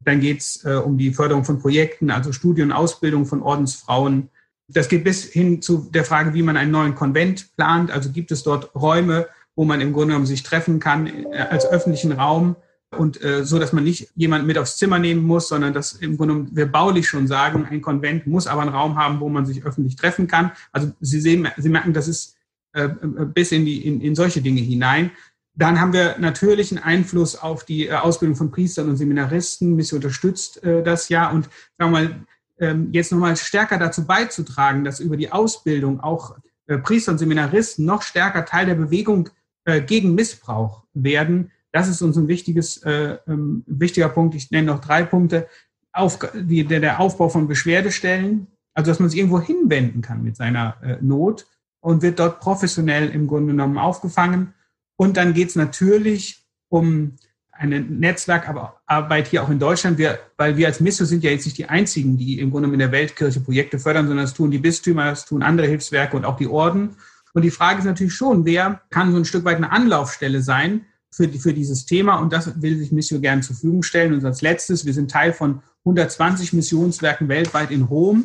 Dann 0.00 0.20
geht 0.20 0.40
es 0.40 0.62
um 0.84 0.98
die 0.98 1.14
Förderung 1.14 1.44
von 1.44 1.60
Projekten, 1.60 2.10
also 2.10 2.30
Studie 2.32 2.60
und 2.60 2.72
Ausbildung 2.72 3.24
von 3.24 3.40
Ordensfrauen. 3.40 4.28
Das 4.68 4.90
geht 4.90 5.02
bis 5.02 5.24
hin 5.24 5.62
zu 5.62 5.88
der 5.90 6.04
Frage, 6.04 6.34
wie 6.34 6.42
man 6.42 6.58
einen 6.58 6.72
neuen 6.72 6.94
Konvent 6.94 7.56
plant. 7.56 7.90
Also 7.90 8.10
gibt 8.10 8.30
es 8.30 8.42
dort 8.42 8.74
Räume, 8.74 9.28
wo 9.56 9.64
man 9.64 9.80
im 9.80 9.94
Grunde 9.94 10.08
genommen 10.08 10.26
sich 10.26 10.42
treffen 10.42 10.78
kann 10.78 11.24
als 11.32 11.64
öffentlichen 11.64 12.12
Raum 12.12 12.56
und 12.98 13.22
äh, 13.22 13.44
so, 13.44 13.58
dass 13.58 13.72
man 13.72 13.84
nicht 13.84 14.08
jemanden 14.16 14.46
mit 14.46 14.58
aufs 14.58 14.76
Zimmer 14.76 14.98
nehmen 14.98 15.24
muss, 15.24 15.48
sondern 15.48 15.72
dass 15.72 15.92
im 15.92 16.16
Grunde 16.16 16.46
wir 16.52 16.66
baulich 16.66 17.08
schon 17.08 17.26
sagen, 17.26 17.66
ein 17.68 17.80
Konvent 17.80 18.26
muss 18.26 18.46
aber 18.46 18.62
einen 18.62 18.70
Raum 18.70 18.96
haben, 18.96 19.20
wo 19.20 19.28
man 19.28 19.46
sich 19.46 19.64
öffentlich 19.64 19.96
treffen 19.96 20.26
kann. 20.26 20.52
Also 20.72 20.92
Sie 21.00 21.20
sehen, 21.20 21.48
Sie 21.56 21.68
merken, 21.68 21.92
das 21.92 22.08
ist 22.08 22.36
äh, 22.72 22.88
bis 22.88 23.52
in 23.52 23.64
die 23.64 23.86
in, 23.86 24.00
in 24.00 24.14
solche 24.14 24.42
Dinge 24.42 24.60
hinein. 24.60 25.10
Dann 25.56 25.80
haben 25.80 25.92
wir 25.92 26.16
natürlich 26.18 26.72
einen 26.72 26.82
Einfluss 26.82 27.36
auf 27.36 27.64
die 27.64 27.86
äh, 27.86 27.92
Ausbildung 27.94 28.36
von 28.36 28.50
Priestern 28.50 28.88
und 28.88 28.96
Seminaristen. 28.96 29.76
Missio 29.76 29.96
unterstützt 29.96 30.62
äh, 30.64 30.82
das 30.82 31.08
ja 31.08 31.30
und 31.30 31.48
sagen 31.78 31.92
wir 31.92 32.00
mal 32.00 32.26
ähm, 32.58 32.88
jetzt 32.92 33.12
nochmal 33.12 33.36
stärker 33.36 33.78
dazu 33.78 34.06
beizutragen, 34.06 34.84
dass 34.84 35.00
über 35.00 35.16
die 35.16 35.32
Ausbildung 35.32 36.00
auch 36.00 36.36
äh, 36.66 36.78
Priester 36.78 37.12
und 37.12 37.18
Seminaristen 37.18 37.84
noch 37.84 38.02
stärker 38.02 38.44
Teil 38.44 38.66
der 38.66 38.74
Bewegung 38.74 39.28
äh, 39.64 39.80
gegen 39.80 40.14
Missbrauch 40.14 40.82
werden 40.94 41.50
das 41.74 41.88
ist 41.88 42.02
uns 42.02 42.16
ein 42.16 42.28
wichtiges, 42.28 42.76
äh, 42.84 43.18
ähm, 43.26 43.64
wichtiger 43.66 44.08
Punkt. 44.08 44.36
Ich 44.36 44.52
nenne 44.52 44.68
noch 44.68 44.80
drei 44.80 45.02
Punkte. 45.02 45.48
Auf, 45.92 46.20
die, 46.32 46.64
der, 46.64 46.78
der 46.78 47.00
Aufbau 47.00 47.28
von 47.28 47.48
Beschwerdestellen, 47.48 48.46
also 48.74 48.92
dass 48.92 49.00
man 49.00 49.10
sich 49.10 49.18
irgendwo 49.18 49.40
hinwenden 49.40 50.00
kann 50.00 50.22
mit 50.22 50.36
seiner 50.36 50.76
äh, 50.84 50.98
Not 51.00 51.46
und 51.80 52.02
wird 52.02 52.20
dort 52.20 52.38
professionell 52.38 53.10
im 53.10 53.26
Grunde 53.26 53.52
genommen 53.52 53.76
aufgefangen. 53.76 54.54
Und 54.94 55.16
dann 55.16 55.34
geht 55.34 55.48
es 55.48 55.56
natürlich 55.56 56.44
um 56.68 57.16
eine 57.50 57.80
Netzwerkarbeit 57.80 59.26
hier 59.26 59.42
auch 59.42 59.50
in 59.50 59.58
Deutschland, 59.58 59.98
wir, 59.98 60.20
weil 60.36 60.56
wir 60.56 60.68
als 60.68 60.78
Misso 60.78 61.04
sind 61.04 61.24
ja 61.24 61.30
jetzt 61.30 61.44
nicht 61.44 61.58
die 61.58 61.68
einzigen, 61.68 62.16
die 62.16 62.38
im 62.38 62.52
Grunde 62.52 62.72
in 62.72 62.78
der 62.78 62.92
Weltkirche 62.92 63.40
Projekte 63.40 63.80
fördern, 63.80 64.06
sondern 64.06 64.26
das 64.26 64.34
tun 64.34 64.52
die 64.52 64.58
Bistümer, 64.58 65.06
das 65.06 65.26
tun 65.26 65.42
andere 65.42 65.66
Hilfswerke 65.66 66.16
und 66.16 66.24
auch 66.24 66.36
die 66.36 66.48
Orden. 66.48 66.90
Und 67.32 67.42
die 67.42 67.50
Frage 67.50 67.80
ist 67.80 67.84
natürlich 67.84 68.14
schon, 68.14 68.44
wer 68.44 68.80
kann 68.90 69.10
so 69.10 69.18
ein 69.18 69.24
Stück 69.24 69.44
weit 69.44 69.56
eine 69.56 69.72
Anlaufstelle 69.72 70.40
sein, 70.40 70.86
für, 71.14 71.28
für 71.28 71.52
dieses 71.52 71.86
Thema 71.86 72.16
und 72.16 72.32
das 72.32 72.60
will 72.60 72.76
sich 72.76 72.90
Missio 72.90 73.20
gern 73.20 73.42
zur 73.42 73.54
Verfügung 73.54 73.82
stellen. 73.82 74.14
Und 74.14 74.24
als 74.24 74.42
letztes, 74.42 74.84
wir 74.84 74.92
sind 74.92 75.10
Teil 75.10 75.32
von 75.32 75.62
120 75.84 76.52
Missionswerken 76.52 77.28
weltweit 77.28 77.70
in 77.70 77.82
Rom. 77.82 78.24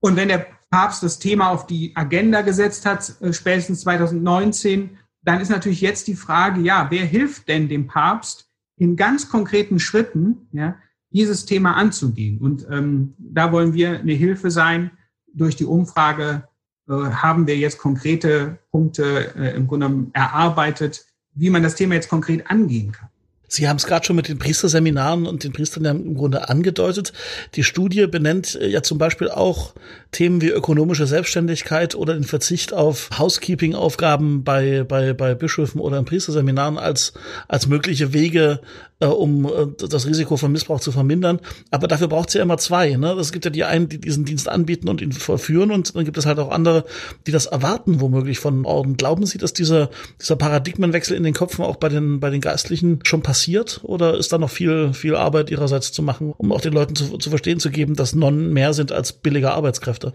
Und 0.00 0.16
wenn 0.16 0.28
der 0.28 0.46
Papst 0.70 1.02
das 1.02 1.18
Thema 1.18 1.50
auf 1.50 1.66
die 1.66 1.96
Agenda 1.96 2.42
gesetzt 2.42 2.86
hat, 2.86 3.20
äh, 3.20 3.32
spätestens 3.32 3.80
2019, 3.80 4.98
dann 5.22 5.40
ist 5.40 5.48
natürlich 5.48 5.80
jetzt 5.80 6.06
die 6.06 6.14
Frage, 6.14 6.60
ja, 6.60 6.86
wer 6.90 7.04
hilft 7.04 7.48
denn 7.48 7.68
dem 7.68 7.88
Papst 7.88 8.48
in 8.76 8.94
ganz 8.94 9.28
konkreten 9.28 9.80
Schritten, 9.80 10.48
ja, 10.52 10.76
dieses 11.10 11.46
Thema 11.46 11.74
anzugehen? 11.76 12.38
Und 12.38 12.66
ähm, 12.70 13.14
da 13.18 13.50
wollen 13.50 13.74
wir 13.74 13.98
eine 13.98 14.12
Hilfe 14.12 14.50
sein. 14.50 14.92
Durch 15.32 15.56
die 15.56 15.64
Umfrage 15.64 16.46
äh, 16.88 16.92
haben 16.92 17.46
wir 17.48 17.56
jetzt 17.56 17.78
konkrete 17.78 18.58
Punkte 18.70 19.34
äh, 19.34 19.56
im 19.56 19.66
Grunde 19.66 20.06
erarbeitet, 20.12 21.06
wie 21.36 21.50
man 21.50 21.62
das 21.62 21.76
Thema 21.76 21.94
jetzt 21.94 22.08
konkret 22.08 22.50
angehen 22.50 22.92
kann. 22.92 23.08
Sie 23.48 23.68
haben 23.68 23.76
es 23.76 23.86
gerade 23.86 24.04
schon 24.04 24.16
mit 24.16 24.28
den 24.28 24.38
Priesterseminaren 24.38 25.26
und 25.26 25.44
den 25.44 25.52
Priestern 25.52 25.84
ja 25.84 25.92
im 25.92 26.16
Grunde 26.16 26.48
angedeutet. 26.48 27.12
Die 27.54 27.62
Studie 27.62 28.06
benennt 28.06 28.58
äh, 28.60 28.66
ja 28.66 28.82
zum 28.82 28.98
Beispiel 28.98 29.30
auch 29.30 29.74
Themen 30.10 30.40
wie 30.40 30.48
ökonomische 30.48 31.06
Selbstständigkeit 31.06 31.94
oder 31.94 32.14
den 32.14 32.24
Verzicht 32.24 32.72
auf 32.72 33.10
Housekeeping-Aufgaben 33.16 34.42
bei, 34.42 34.82
bei, 34.82 35.12
bei 35.12 35.34
Bischöfen 35.34 35.80
oder 35.80 35.98
in 35.98 36.04
Priesterseminaren 36.04 36.76
als, 36.78 37.12
als 37.46 37.68
mögliche 37.68 38.12
Wege, 38.12 38.60
äh, 38.98 39.06
um 39.06 39.44
äh, 39.44 39.66
das 39.88 40.06
Risiko 40.06 40.36
von 40.36 40.52
Missbrauch 40.52 40.80
zu 40.80 40.92
vermindern. 40.92 41.40
Aber 41.70 41.88
dafür 41.88 42.08
braucht 42.08 42.28
es 42.28 42.34
ja 42.34 42.42
immer 42.42 42.58
zwei. 42.58 42.96
Ne? 42.96 43.12
Es 43.12 43.32
gibt 43.32 43.44
ja 43.44 43.50
die 43.50 43.64
einen, 43.64 43.88
die 43.88 44.00
diesen 44.00 44.24
Dienst 44.24 44.48
anbieten 44.48 44.88
und 44.88 45.02
ihn 45.02 45.12
vollführen 45.12 45.70
und 45.70 45.94
dann 45.94 46.04
gibt 46.04 46.16
es 46.16 46.26
halt 46.26 46.38
auch 46.38 46.50
andere, 46.50 46.84
die 47.26 47.32
das 47.32 47.46
erwarten 47.46 48.00
womöglich 48.00 48.38
von 48.38 48.64
Orden. 48.64 48.96
Glauben 48.96 49.26
Sie, 49.26 49.38
dass 49.38 49.52
dieser, 49.52 49.90
dieser 50.20 50.36
Paradigmenwechsel 50.36 51.16
in 51.16 51.24
den 51.24 51.34
Köpfen 51.34 51.64
auch 51.64 51.76
bei 51.76 51.88
den, 51.88 52.20
bei 52.20 52.30
den 52.30 52.40
Geistlichen 52.40 53.00
schon 53.04 53.22
passiert 53.22 53.80
oder 53.82 54.16
ist 54.16 54.32
da 54.32 54.38
noch 54.38 54.50
viel, 54.50 54.92
viel 54.94 55.14
Arbeit 55.14 55.50
ihrerseits 55.50 55.92
zu 55.92 56.02
machen, 56.02 56.32
um 56.36 56.52
auch 56.52 56.60
den 56.60 56.72
Leuten 56.72 56.94
zu, 56.94 57.18
zu 57.18 57.30
verstehen 57.30 57.60
zu 57.60 57.70
geben, 57.70 57.96
dass 57.96 58.14
Nonnen 58.14 58.52
mehr 58.52 58.72
sind 58.72 58.92
als 58.92 59.12
billige 59.12 59.52
Arbeitskräfte? 59.52 60.14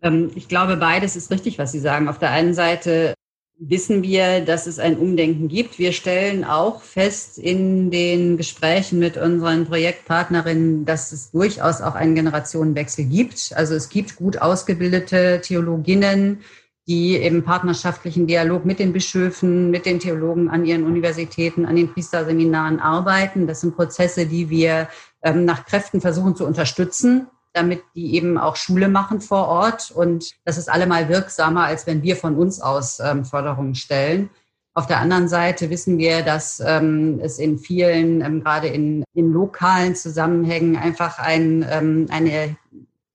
Ähm, 0.00 0.30
ich 0.34 0.48
glaube, 0.48 0.76
beides 0.76 1.16
ist 1.16 1.30
richtig, 1.30 1.58
was 1.58 1.72
Sie 1.72 1.80
sagen. 1.80 2.08
Auf 2.08 2.18
der 2.18 2.30
einen 2.30 2.54
Seite 2.54 3.14
wissen 3.60 4.02
wir, 4.02 4.40
dass 4.44 4.66
es 4.66 4.78
ein 4.78 4.96
Umdenken 4.96 5.48
gibt. 5.48 5.78
Wir 5.78 5.92
stellen 5.92 6.44
auch 6.44 6.82
fest 6.82 7.38
in 7.38 7.90
den 7.90 8.36
Gesprächen 8.36 8.98
mit 8.98 9.16
unseren 9.16 9.66
Projektpartnerinnen, 9.66 10.84
dass 10.84 11.12
es 11.12 11.32
durchaus 11.32 11.80
auch 11.80 11.94
einen 11.94 12.14
Generationenwechsel 12.14 13.04
gibt. 13.06 13.52
Also 13.56 13.74
es 13.74 13.88
gibt 13.88 14.16
gut 14.16 14.38
ausgebildete 14.40 15.40
Theologinnen, 15.42 16.40
die 16.86 17.16
im 17.16 17.42
partnerschaftlichen 17.42 18.26
Dialog 18.26 18.64
mit 18.64 18.78
den 18.78 18.92
Bischöfen, 18.92 19.70
mit 19.70 19.86
den 19.86 19.98
Theologen 19.98 20.48
an 20.48 20.64
ihren 20.64 20.84
Universitäten, 20.84 21.66
an 21.66 21.76
den 21.76 21.92
Priesterseminaren 21.92 22.78
arbeiten. 22.80 23.46
Das 23.46 23.60
sind 23.60 23.76
Prozesse, 23.76 24.26
die 24.26 24.48
wir 24.48 24.88
ähm, 25.22 25.44
nach 25.44 25.66
Kräften 25.66 26.00
versuchen 26.00 26.36
zu 26.36 26.46
unterstützen 26.46 27.26
damit 27.52 27.82
die 27.94 28.14
eben 28.14 28.38
auch 28.38 28.56
Schule 28.56 28.88
machen 28.88 29.20
vor 29.20 29.48
Ort. 29.48 29.90
Und 29.90 30.32
das 30.44 30.58
ist 30.58 30.70
allemal 30.70 31.08
wirksamer, 31.08 31.64
als 31.64 31.86
wenn 31.86 32.02
wir 32.02 32.16
von 32.16 32.36
uns 32.36 32.60
aus 32.60 33.00
ähm, 33.00 33.24
Förderungen 33.24 33.74
stellen. 33.74 34.30
Auf 34.74 34.86
der 34.86 35.00
anderen 35.00 35.28
Seite 35.28 35.70
wissen 35.70 35.98
wir, 35.98 36.22
dass 36.22 36.60
ähm, 36.64 37.18
es 37.20 37.38
in 37.38 37.58
vielen, 37.58 38.20
ähm, 38.20 38.44
gerade 38.44 38.68
in, 38.68 39.02
in 39.14 39.32
lokalen 39.32 39.96
Zusammenhängen, 39.96 40.76
einfach 40.76 41.18
ein, 41.18 41.66
ähm, 41.68 42.06
eine 42.10 42.56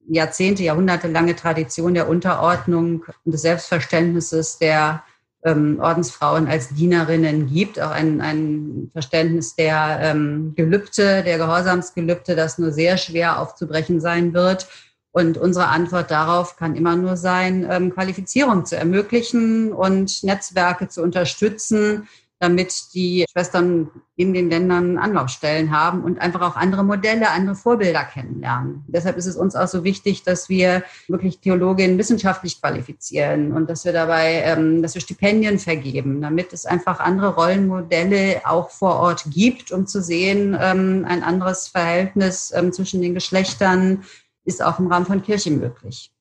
Jahrzehnte, 0.05 0.63
Jahrhunderte 0.63 1.07
lange 1.07 1.35
Tradition 1.35 1.93
der 1.93 2.09
Unterordnung 2.09 3.05
und 3.23 3.31
des 3.31 3.43
Selbstverständnisses 3.43 4.57
der 4.57 5.03
ähm, 5.45 5.79
Ordensfrauen 5.79 6.47
als 6.47 6.69
Dienerinnen 6.69 7.47
gibt, 7.47 7.79
auch 7.79 7.91
ein, 7.91 8.21
ein 8.21 8.89
Verständnis 8.93 9.55
der 9.55 9.99
ähm, 10.01 10.53
Gelübde, 10.55 11.23
der 11.23 11.37
Gehorsamsgelübde, 11.37 12.35
das 12.35 12.57
nur 12.57 12.71
sehr 12.71 12.97
schwer 12.97 13.39
aufzubrechen 13.39 13.99
sein 13.99 14.33
wird. 14.33 14.67
Und 15.11 15.37
unsere 15.37 15.67
Antwort 15.67 16.09
darauf 16.09 16.55
kann 16.55 16.75
immer 16.75 16.95
nur 16.95 17.17
sein, 17.17 17.67
ähm, 17.69 17.93
Qualifizierung 17.93 18.65
zu 18.65 18.77
ermöglichen 18.77 19.71
und 19.71 20.23
Netzwerke 20.23 20.87
zu 20.87 21.03
unterstützen, 21.03 22.07
damit 22.43 22.93
die 22.93 23.23
Schwestern 23.31 23.89
in 24.17 24.33
den 24.33 24.49
Ländern 24.49 24.97
Anlaufstellen 24.97 25.71
haben 25.71 26.03
und 26.03 26.19
einfach 26.19 26.41
auch 26.41 26.57
andere 26.57 26.83
Modelle, 26.83 27.31
andere 27.31 27.55
Vorbilder 27.55 28.03
kennenlernen. 28.03 28.83
Deshalb 28.87 29.15
ist 29.15 29.27
es 29.27 29.37
uns 29.37 29.55
auch 29.55 29.69
so 29.69 29.85
wichtig, 29.85 30.23
dass 30.23 30.49
wir 30.49 30.83
wirklich 31.07 31.39
Theologinnen 31.39 31.97
wissenschaftlich 31.97 32.59
qualifizieren 32.59 33.53
und 33.53 33.69
dass 33.69 33.85
wir 33.85 33.93
dabei, 33.93 34.43
ähm, 34.45 34.81
dass 34.81 34.93
wir 34.93 35.01
Stipendien 35.01 35.57
vergeben, 35.57 36.21
damit 36.21 36.51
es 36.51 36.65
einfach 36.65 36.99
andere 36.99 37.33
Rollenmodelle 37.35 38.41
auch 38.43 38.69
vor 38.69 38.97
Ort 38.97 39.23
gibt, 39.29 39.71
um 39.71 39.87
zu 39.87 40.01
sehen, 40.01 40.57
ähm, 40.59 41.05
ein 41.07 41.23
anderes 41.23 41.69
Verhältnis 41.69 42.51
ähm, 42.53 42.73
zwischen 42.73 43.01
den 43.01 43.13
Geschlechtern 43.13 44.03
ist 44.43 44.61
auch 44.61 44.79
im 44.79 44.87
Rahmen 44.87 45.05
von 45.05 45.23
Kirche 45.23 45.51
möglich. 45.51 46.11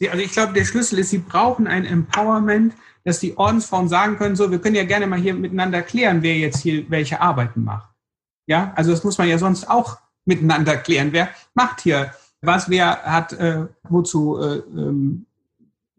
Also 0.00 0.18
ich 0.24 0.32
glaube, 0.32 0.54
der 0.54 0.64
Schlüssel 0.64 0.98
ist, 0.98 1.10
Sie 1.10 1.18
brauchen 1.18 1.66
ein 1.66 1.84
Empowerment, 1.84 2.74
dass 3.04 3.20
die 3.20 3.36
Ordensfrauen 3.36 3.88
sagen 3.88 4.16
können, 4.16 4.36
so, 4.36 4.50
wir 4.50 4.60
können 4.60 4.76
ja 4.76 4.84
gerne 4.84 5.06
mal 5.06 5.18
hier 5.18 5.34
miteinander 5.34 5.82
klären, 5.82 6.22
wer 6.22 6.36
jetzt 6.36 6.60
hier 6.60 6.88
welche 6.88 7.20
Arbeiten 7.20 7.64
macht. 7.64 7.88
Ja, 8.46 8.72
also 8.74 8.90
das 8.90 9.04
muss 9.04 9.18
man 9.18 9.28
ja 9.28 9.38
sonst 9.38 9.68
auch 9.68 9.98
miteinander 10.24 10.76
klären. 10.76 11.12
Wer 11.12 11.28
macht 11.54 11.80
hier 11.80 12.12
was, 12.40 12.68
wer 12.68 13.02
hat 13.02 13.32
äh, 13.34 13.66
wozu, 13.88 14.38
äh, 14.38 14.62
ähm, 14.76 15.26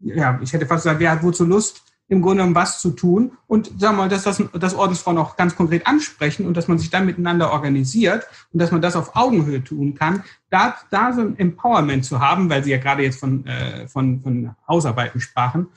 ja, 0.00 0.38
ich 0.42 0.52
hätte 0.52 0.66
fast 0.66 0.84
gesagt, 0.84 1.00
wer 1.00 1.10
hat 1.10 1.22
wozu 1.22 1.44
Lust, 1.44 1.82
im 2.08 2.20
Grunde 2.20 2.42
genommen 2.42 2.54
was 2.54 2.80
zu 2.80 2.90
tun 2.90 3.32
und 3.46 3.66
sagen 3.80 3.96
wir 3.96 4.02
mal, 4.02 4.08
dass 4.08 4.24
das, 4.24 4.42
das 4.52 4.74
Ordensfrauen 4.74 5.16
auch 5.16 5.36
ganz 5.36 5.56
konkret 5.56 5.86
ansprechen 5.86 6.46
und 6.46 6.54
dass 6.54 6.68
man 6.68 6.78
sich 6.78 6.90
dann 6.90 7.06
miteinander 7.06 7.50
organisiert 7.50 8.26
und 8.52 8.60
dass 8.60 8.70
man 8.70 8.82
das 8.82 8.94
auf 8.94 9.16
Augenhöhe 9.16 9.64
tun 9.64 9.94
kann, 9.94 10.22
da, 10.50 10.76
da 10.90 11.14
so 11.14 11.22
ein 11.22 11.38
Empowerment 11.38 12.04
zu 12.04 12.20
haben, 12.20 12.50
weil 12.50 12.62
Sie 12.62 12.72
ja 12.72 12.78
gerade 12.78 13.02
jetzt 13.02 13.20
von, 13.20 13.46
äh, 13.46 13.88
von, 13.88 14.20
von 14.20 14.54
Hausarbeiten 14.68 15.20
sprachen, 15.20 15.68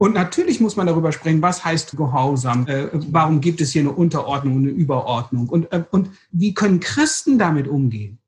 und 0.00 0.14
natürlich 0.14 0.60
muss 0.60 0.76
man 0.76 0.86
darüber 0.86 1.12
sprechen, 1.12 1.42
was 1.42 1.62
heißt 1.62 1.94
Gehorsam? 1.94 2.66
Äh, 2.66 2.88
warum 3.10 3.42
gibt 3.42 3.60
es 3.60 3.72
hier 3.72 3.82
eine 3.82 3.92
Unterordnung 3.92 4.56
eine 4.56 4.70
Überordnung? 4.70 5.46
Und, 5.50 5.70
äh, 5.74 5.84
und 5.90 6.10
wie 6.32 6.54
können 6.54 6.80
Christen 6.80 7.38
damit 7.38 7.68
umgehen? 7.68 8.18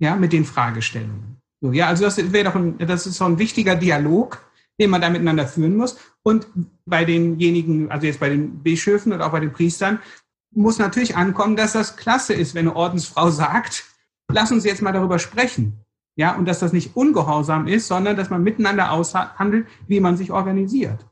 Ja, 0.00 0.16
mit 0.16 0.32
den 0.32 0.44
Fragestellungen. 0.44 1.40
So, 1.60 1.70
ja, 1.70 1.86
also 1.86 2.02
das 2.02 2.16
wäre 2.32 2.46
doch 2.46 2.56
ein, 2.56 2.78
das 2.78 3.06
ist 3.06 3.18
so 3.18 3.26
ein 3.26 3.38
wichtiger 3.38 3.76
Dialog, 3.76 4.44
den 4.80 4.90
man 4.90 5.00
da 5.00 5.08
miteinander 5.08 5.46
führen 5.46 5.76
muss. 5.76 5.96
Und 6.24 6.48
bei 6.84 7.04
denjenigen, 7.04 7.92
also 7.92 8.08
jetzt 8.08 8.18
bei 8.18 8.30
den 8.30 8.64
Bischöfen 8.64 9.12
und 9.12 9.22
auch 9.22 9.30
bei 9.30 9.38
den 9.38 9.52
Priestern, 9.52 10.00
muss 10.50 10.80
natürlich 10.80 11.16
ankommen, 11.16 11.54
dass 11.54 11.74
das 11.74 11.96
klasse 11.96 12.34
ist, 12.34 12.56
wenn 12.56 12.66
eine 12.66 12.74
Ordensfrau 12.74 13.30
sagt, 13.30 13.84
lass 14.32 14.50
uns 14.50 14.64
jetzt 14.64 14.82
mal 14.82 14.90
darüber 14.90 15.20
sprechen. 15.20 15.83
Ja, 16.16 16.36
und 16.36 16.46
dass 16.46 16.60
das 16.60 16.72
nicht 16.72 16.96
ungehorsam 16.96 17.66
ist, 17.66 17.88
sondern 17.88 18.16
dass 18.16 18.30
man 18.30 18.42
miteinander 18.42 18.92
aushandelt, 18.92 19.66
wie 19.88 20.00
man 20.00 20.16
sich 20.16 20.30
organisiert. 20.30 21.04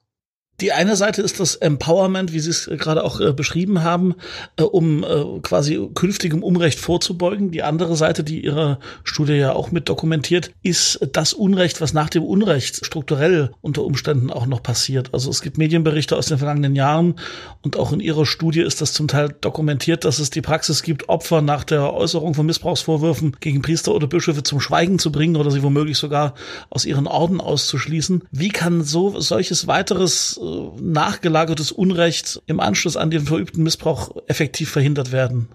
Die 0.62 0.70
eine 0.70 0.94
Seite 0.94 1.22
ist 1.22 1.40
das 1.40 1.56
Empowerment, 1.56 2.32
wie 2.32 2.38
Sie 2.38 2.50
es 2.50 2.70
gerade 2.78 3.02
auch 3.02 3.18
äh, 3.18 3.32
beschrieben 3.32 3.82
haben, 3.82 4.14
äh, 4.56 4.62
um 4.62 5.02
äh, 5.02 5.40
quasi 5.42 5.88
künftigem 5.92 6.44
Unrecht 6.44 6.78
vorzubeugen. 6.78 7.50
Die 7.50 7.64
andere 7.64 7.96
Seite, 7.96 8.22
die 8.22 8.44
Ihre 8.44 8.78
Studie 9.02 9.32
ja 9.32 9.54
auch 9.54 9.72
mit 9.72 9.88
dokumentiert, 9.88 10.52
ist 10.62 11.00
das 11.14 11.32
Unrecht, 11.32 11.80
was 11.80 11.94
nach 11.94 12.08
dem 12.10 12.22
Unrecht 12.22 12.86
strukturell 12.86 13.50
unter 13.60 13.82
Umständen 13.82 14.30
auch 14.30 14.46
noch 14.46 14.62
passiert. 14.62 15.12
Also 15.12 15.30
es 15.30 15.42
gibt 15.42 15.58
Medienberichte 15.58 16.16
aus 16.16 16.26
den 16.26 16.38
vergangenen 16.38 16.76
Jahren 16.76 17.16
und 17.62 17.76
auch 17.76 17.90
in 17.90 17.98
Ihrer 17.98 18.24
Studie 18.24 18.60
ist 18.60 18.80
das 18.80 18.92
zum 18.92 19.08
Teil 19.08 19.34
dokumentiert, 19.40 20.04
dass 20.04 20.20
es 20.20 20.30
die 20.30 20.42
Praxis 20.42 20.84
gibt, 20.84 21.08
Opfer 21.08 21.42
nach 21.42 21.64
der 21.64 21.92
Äußerung 21.92 22.34
von 22.34 22.46
Missbrauchsvorwürfen 22.46 23.36
gegen 23.40 23.62
Priester 23.62 23.92
oder 23.92 24.06
Bischöfe 24.06 24.44
zum 24.44 24.60
Schweigen 24.60 25.00
zu 25.00 25.10
bringen 25.10 25.34
oder 25.34 25.50
sie 25.50 25.64
womöglich 25.64 25.98
sogar 25.98 26.34
aus 26.70 26.84
ihren 26.84 27.08
Orden 27.08 27.40
auszuschließen. 27.40 28.22
Wie 28.30 28.50
kann 28.50 28.84
so 28.84 29.18
solches 29.18 29.66
weiteres 29.66 30.38
äh, 30.40 30.51
nachgelagertes 30.80 31.72
Unrecht 31.72 32.42
im 32.46 32.60
Anschluss 32.60 32.96
an 32.96 33.10
den 33.10 33.22
verübten 33.22 33.62
Missbrauch 33.62 34.16
effektiv 34.26 34.70
verhindert 34.70 35.12
werden? 35.12 35.48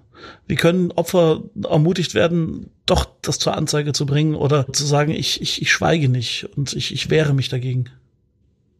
Wie 0.47 0.55
können 0.55 0.91
Opfer 0.91 1.43
ermutigt 1.63 2.13
werden, 2.13 2.71
doch 2.85 3.05
das 3.21 3.39
zur 3.39 3.55
Anzeige 3.55 3.93
zu 3.93 4.05
bringen 4.05 4.35
oder 4.35 4.71
zu 4.71 4.85
sagen, 4.85 5.11
ich, 5.11 5.41
ich, 5.41 5.61
ich 5.61 5.71
schweige 5.71 6.09
nicht 6.09 6.49
und 6.55 6.73
ich, 6.73 6.93
ich 6.93 7.09
wehre 7.09 7.33
mich 7.33 7.49
dagegen? 7.49 7.89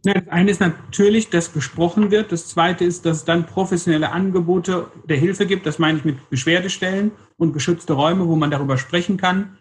Das 0.04 0.28
eine 0.30 0.52
ist 0.52 0.62
natürlich, 0.62 1.30
dass 1.30 1.54
gesprochen 1.54 2.12
wird. 2.12 2.32
Das 2.32 2.48
zweite 2.48 2.86
ist, 2.86 3.06
dass 3.06 3.18
es 3.18 3.26
dann 3.26 3.46
professionelle 3.46 4.12
Angebote 4.12 4.88
der 5.10 5.18
Hilfe 5.18 5.46
gibt. 5.46 5.66
Das 5.66 5.80
meine 5.80 5.98
ich 5.98 6.06
mit 6.06 6.30
Beschwerdestellen 6.30 7.12
und 7.38 7.54
geschützte 7.54 7.94
Räume, 7.94 8.28
wo 8.28 8.36
man 8.36 8.52
darüber 8.52 8.78
sprechen 8.78 9.18
kann. 9.18 9.58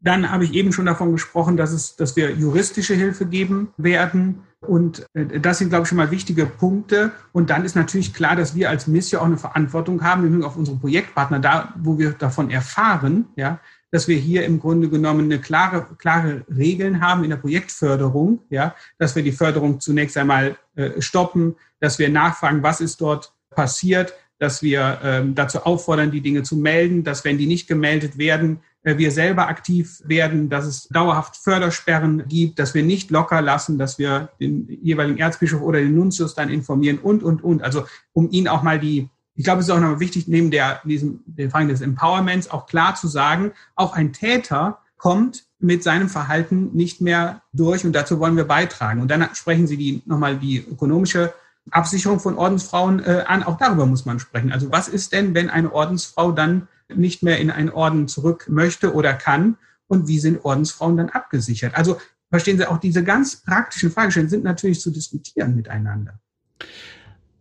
Dann 0.00 0.30
habe 0.30 0.44
ich 0.44 0.52
eben 0.52 0.72
schon 0.72 0.86
davon 0.86 1.12
gesprochen, 1.12 1.56
dass, 1.56 1.72
es, 1.72 1.96
dass 1.96 2.14
wir 2.14 2.30
juristische 2.30 2.94
Hilfe 2.94 3.26
geben 3.26 3.72
werden. 3.76 4.42
Und 4.60 5.06
äh, 5.14 5.40
das 5.40 5.58
sind, 5.58 5.70
glaube 5.70 5.82
ich, 5.82 5.88
schon 5.88 5.98
mal 5.98 6.10
wichtige 6.10 6.46
Punkte. 6.46 7.12
Und 7.32 7.50
dann 7.50 7.64
ist 7.64 7.74
natürlich 7.74 8.14
klar, 8.14 8.36
dass 8.36 8.54
wir 8.54 8.70
als 8.70 8.86
Mission 8.86 9.20
auch 9.20 9.26
eine 9.26 9.38
Verantwortung 9.38 10.02
haben, 10.02 10.22
nämlich 10.22 10.44
auf 10.44 10.56
unsere 10.56 10.76
Projektpartner, 10.76 11.40
da, 11.40 11.74
wo 11.76 11.98
wir 11.98 12.12
davon 12.12 12.50
erfahren, 12.50 13.26
ja, 13.36 13.60
dass 13.90 14.06
wir 14.06 14.16
hier 14.16 14.44
im 14.44 14.60
Grunde 14.60 14.88
genommen 14.88 15.24
eine 15.24 15.40
klare, 15.40 15.86
klare 15.98 16.44
Regeln 16.54 17.00
haben 17.00 17.24
in 17.24 17.30
der 17.30 17.38
Projektförderung, 17.38 18.40
ja, 18.50 18.74
dass 18.98 19.16
wir 19.16 19.22
die 19.22 19.32
Förderung 19.32 19.80
zunächst 19.80 20.16
einmal 20.16 20.56
äh, 20.76 21.00
stoppen, 21.00 21.56
dass 21.80 21.98
wir 21.98 22.08
nachfragen, 22.08 22.62
was 22.62 22.80
ist 22.80 23.00
dort 23.00 23.32
passiert, 23.50 24.14
dass 24.38 24.62
wir 24.62 25.00
ähm, 25.02 25.34
dazu 25.34 25.64
auffordern, 25.64 26.10
die 26.10 26.20
Dinge 26.20 26.42
zu 26.42 26.56
melden, 26.56 27.02
dass 27.02 27.24
wenn 27.24 27.38
die 27.38 27.46
nicht 27.46 27.66
gemeldet 27.66 28.18
werden, 28.18 28.60
wir 28.82 29.10
selber 29.10 29.48
aktiv 29.48 30.00
werden, 30.04 30.48
dass 30.48 30.64
es 30.64 30.88
dauerhaft 30.88 31.36
Fördersperren 31.36 32.26
gibt, 32.28 32.58
dass 32.58 32.74
wir 32.74 32.82
nicht 32.82 33.10
locker 33.10 33.42
lassen, 33.42 33.78
dass 33.78 33.98
wir 33.98 34.30
den 34.40 34.68
jeweiligen 34.82 35.18
Erzbischof 35.18 35.60
oder 35.60 35.80
den 35.80 35.94
Nuntius 35.94 36.34
dann 36.34 36.48
informieren 36.48 36.98
und, 36.98 37.22
und, 37.22 37.42
und. 37.42 37.62
Also 37.62 37.84
um 38.12 38.30
ihn 38.30 38.48
auch 38.48 38.62
mal 38.62 38.78
die, 38.78 39.08
ich 39.34 39.44
glaube, 39.44 39.60
es 39.60 39.66
ist 39.66 39.72
auch 39.72 39.80
nochmal 39.80 40.00
wichtig, 40.00 40.28
neben 40.28 40.50
der, 40.50 40.80
diesem, 40.84 41.20
der 41.26 41.50
Frage 41.50 41.68
des 41.68 41.80
Empowerments 41.80 42.50
auch 42.50 42.66
klar 42.66 42.94
zu 42.94 43.08
sagen, 43.08 43.52
auch 43.74 43.94
ein 43.94 44.12
Täter 44.12 44.78
kommt 44.96 45.44
mit 45.60 45.82
seinem 45.82 46.08
Verhalten 46.08 46.70
nicht 46.74 47.00
mehr 47.00 47.42
durch 47.52 47.84
und 47.84 47.92
dazu 47.92 48.20
wollen 48.20 48.36
wir 48.36 48.44
beitragen. 48.44 49.00
Und 49.00 49.10
dann 49.10 49.28
sprechen 49.34 49.66
Sie 49.66 49.76
die 49.76 50.02
nochmal 50.06 50.38
die 50.38 50.58
ökonomische 50.58 51.34
Absicherung 51.70 52.20
von 52.20 52.36
Ordensfrauen 52.36 53.00
äh, 53.04 53.24
an. 53.26 53.42
Auch 53.42 53.58
darüber 53.58 53.86
muss 53.86 54.06
man 54.06 54.20
sprechen. 54.20 54.52
Also 54.52 54.70
was 54.70 54.88
ist 54.88 55.12
denn, 55.12 55.34
wenn 55.34 55.50
eine 55.50 55.72
Ordensfrau 55.72 56.32
dann 56.32 56.68
nicht 56.94 57.22
mehr 57.22 57.38
in 57.38 57.50
einen 57.50 57.70
Orden 57.70 58.08
zurück 58.08 58.46
möchte 58.48 58.94
oder 58.94 59.14
kann? 59.14 59.56
Und 59.86 60.06
wie 60.06 60.18
sind 60.18 60.44
Ordensfrauen 60.44 60.96
dann 60.96 61.08
abgesichert? 61.08 61.74
Also 61.74 61.98
verstehen 62.30 62.58
Sie, 62.58 62.66
auch 62.66 62.78
diese 62.78 63.02
ganz 63.04 63.36
praktischen 63.36 63.90
Fragestellungen 63.90 64.30
sind 64.30 64.44
natürlich 64.44 64.80
zu 64.80 64.90
diskutieren 64.90 65.56
miteinander. 65.56 66.20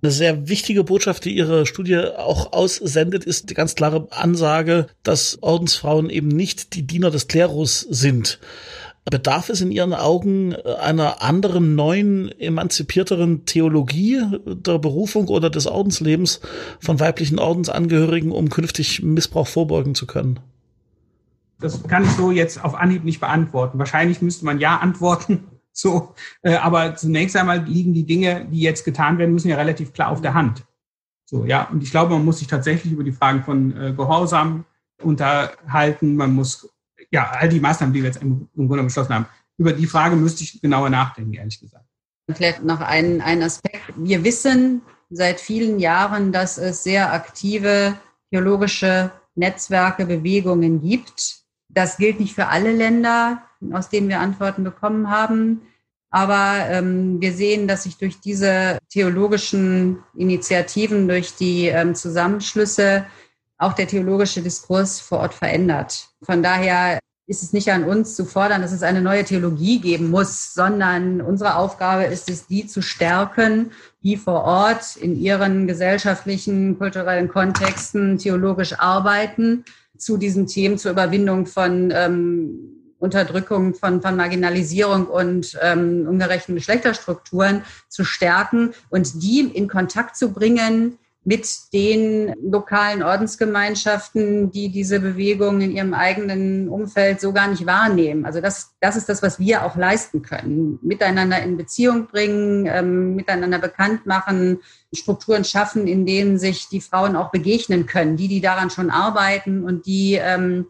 Eine 0.02 0.12
sehr 0.12 0.48
wichtige 0.48 0.84
Botschaft, 0.84 1.26
die 1.26 1.36
Ihre 1.36 1.66
Studie 1.66 1.98
auch 1.98 2.54
aussendet, 2.54 3.26
ist 3.26 3.50
die 3.50 3.56
ganz 3.56 3.74
klare 3.74 4.08
Ansage, 4.12 4.88
dass 5.02 5.42
Ordensfrauen 5.42 6.12
eben 6.12 6.28
nicht 6.28 6.76
die 6.76 6.86
Diener 6.86 7.10
des 7.10 7.28
Klerus 7.28 7.82
sind. 7.82 8.40
Bedarf 9.10 9.50
es 9.50 9.62
in 9.62 9.72
Ihren 9.72 9.94
Augen 9.94 10.54
einer 10.56 11.22
anderen, 11.22 11.76
neuen, 11.76 12.30
emanzipierteren 12.40 13.46
Theologie 13.46 14.22
der 14.46 14.80
Berufung 14.80 15.30
oder 15.30 15.50
des 15.50 15.66
Ordenslebens 15.66 16.42
von 16.80 17.00
weiblichen 17.00 17.40
Ordensangehörigen, 17.40 18.32
um 18.32 18.50
künftig 18.50 19.02
Missbrauch 19.04 19.48
vorbeugen 19.48 19.96
zu 19.96 20.08
können? 20.08 20.42
Das 21.60 21.82
kann 21.88 22.04
ich 22.04 22.12
so 22.12 22.32
jetzt 22.32 22.64
auf 22.64 22.76
Anhieb 22.76 23.06
nicht 23.06 23.20
beantworten. 23.20 23.80
Wahrscheinlich 23.80 24.22
müsste 24.22 24.46
man 24.46 24.60
ja 24.60 24.78
antworten. 24.78 25.46
So, 25.80 26.16
äh, 26.42 26.56
aber 26.56 26.96
zunächst 26.96 27.36
einmal 27.36 27.64
liegen 27.64 27.94
die 27.94 28.08
Dinge, 28.08 28.48
die 28.52 28.62
jetzt 28.62 28.84
getan 28.84 29.20
werden 29.20 29.32
müssen, 29.32 29.50
ja 29.50 29.58
relativ 29.58 29.94
klar 29.94 30.10
auf 30.10 30.22
der 30.22 30.34
Hand. 30.34 30.66
So, 31.26 31.46
ja, 31.46 31.70
und 31.70 31.84
ich 31.84 31.92
glaube, 31.92 32.14
man 32.14 32.26
muss 32.26 32.40
sich 32.40 32.48
tatsächlich 32.48 32.94
über 32.94 33.04
die 33.04 33.12
Fragen 33.12 33.44
von 33.44 33.78
äh, 33.78 33.94
Gehorsam 33.94 34.66
unterhalten. 35.04 36.16
Man 36.16 36.34
muss 36.34 36.68
ja, 37.12 37.32
all 37.32 37.50
die 37.50 37.60
Maßnahmen, 37.60 37.94
die 37.94 38.02
wir 38.02 38.10
jetzt 38.10 38.22
im, 38.22 38.50
Grunde 38.56 38.84
beschlossen 38.84 39.14
haben, 39.14 39.26
über 39.58 39.74
die 39.74 39.88
Frage 39.88 40.16
müsste 40.16 40.44
ich 40.44 40.62
genauer 40.62 40.90
nachdenken, 40.90 41.34
ehrlich 41.34 41.60
gesagt. 41.60 41.86
Vielleicht 42.32 42.64
noch 42.64 42.82
ein, 42.82 43.22
ein 43.22 43.42
Aspekt. 43.42 43.82
Wir 43.96 44.24
wissen 44.24 44.82
seit 45.10 45.40
vielen 45.40 45.80
Jahren, 45.80 46.32
dass 46.32 46.58
es 46.58 46.84
sehr 46.84 47.14
aktive 47.14 47.96
theologische 48.30 49.12
Netzwerke, 49.36 50.06
Bewegungen 50.06 50.82
gibt. 50.82 51.38
Das 51.70 51.98
gilt 51.98 52.20
nicht 52.20 52.36
für 52.36 52.48
alle 52.48 52.74
Länder, 52.74 53.44
aus 53.72 53.90
denen 53.90 54.10
wir 54.10 54.20
Antworten 54.20 54.64
bekommen 54.64 55.10
haben. 55.10 55.62
Aber 56.10 56.66
ähm, 56.70 57.22
wir 57.22 57.34
sehen, 57.34 57.68
dass 57.68 57.84
sich 57.84 57.98
durch 57.98 58.20
diese 58.20 58.80
theologischen 58.90 60.04
Initiativen, 60.16 61.08
durch 61.08 61.36
die 61.36 61.68
ähm, 61.68 61.96
Zusammenschlüsse 61.96 63.06
auch 63.58 63.74
der 63.74 63.88
theologische 63.88 64.42
Diskurs 64.42 65.00
vor 65.00 65.20
Ort 65.20 65.34
verändert. 65.34 66.10
Von 66.22 66.44
daher 66.44 67.00
ist 67.28 67.44
es 67.44 67.52
nicht 67.52 67.70
an 67.72 67.84
uns 67.84 68.16
zu 68.16 68.24
fordern, 68.24 68.62
dass 68.62 68.72
es 68.72 68.84
eine 68.84 69.02
neue 69.02 69.26
Theologie 69.26 69.80
geben 69.80 70.10
muss, 70.10 70.54
sondern 70.54 71.20
unsere 71.20 71.56
Aufgabe 71.56 72.06
ist 72.06 72.30
es, 72.30 72.48
die 72.48 72.68
zu 72.68 72.82
stärken, 72.82 73.72
die 74.02 74.16
vor 74.16 74.44
Ort 74.44 74.96
in 74.96 75.20
ihren 75.20 75.68
gesellschaftlichen, 75.68 76.78
kulturellen 76.78 77.28
Kontexten 77.28 78.18
theologisch 78.18 78.80
arbeiten, 78.80 79.66
zu 79.98 80.16
diesen 80.16 80.48
Themen 80.48 80.78
zur 80.78 80.92
Überwindung 80.92 81.48
von 81.48 81.92
ähm, 81.94 82.94
Unterdrückung, 83.00 83.76
von, 83.76 84.02
von 84.02 84.16
Marginalisierung 84.16 85.08
und 85.08 85.58
ähm, 85.62 86.08
ungerechten 86.08 86.56
Geschlechterstrukturen 86.56 87.64
zu 87.90 88.06
stärken 88.06 88.74
und 88.90 89.22
die 89.22 89.42
in 89.42 89.68
Kontakt 89.68 90.16
zu 90.16 90.32
bringen 90.32 90.98
mit 91.28 91.74
den 91.74 92.34
lokalen 92.42 93.04
Ordensgemeinschaften, 93.04 94.50
die 94.50 94.70
diese 94.70 95.02
Bewegung 95.02 95.60
in 95.60 95.72
ihrem 95.72 95.94
eigenen 95.94 96.70
Umfeld 96.70 97.20
so 97.20 97.34
gar 97.34 97.50
nicht 97.50 97.66
wahrnehmen. 97.66 98.26
Also 98.26 98.40
das, 98.40 98.78
das 98.80 98.96
ist 98.96 99.10
das, 99.10 99.22
was 99.22 99.38
wir 99.38 99.66
auch 99.66 99.76
leisten 99.76 100.22
können. 100.22 100.80
Miteinander 100.82 101.44
in 101.44 101.58
Beziehung 101.58 102.08
bringen, 102.08 102.66
ähm, 102.66 103.16
miteinander 103.16 103.60
bekannt 103.60 104.06
machen, 104.06 104.60
Strukturen 104.96 105.44
schaffen, 105.44 105.86
in 105.86 106.06
denen 106.06 106.40
sich 106.40 106.70
die 106.70 106.80
Frauen 106.80 107.18
auch 107.18 107.30
begegnen 107.30 107.88
können, 107.88 108.16
die, 108.16 108.30
die 108.30 108.40
daran 108.40 108.70
schon 108.70 108.90
arbeiten 108.90 109.66
und 109.66 109.86
die 109.86 110.14
ähm, 110.14 110.68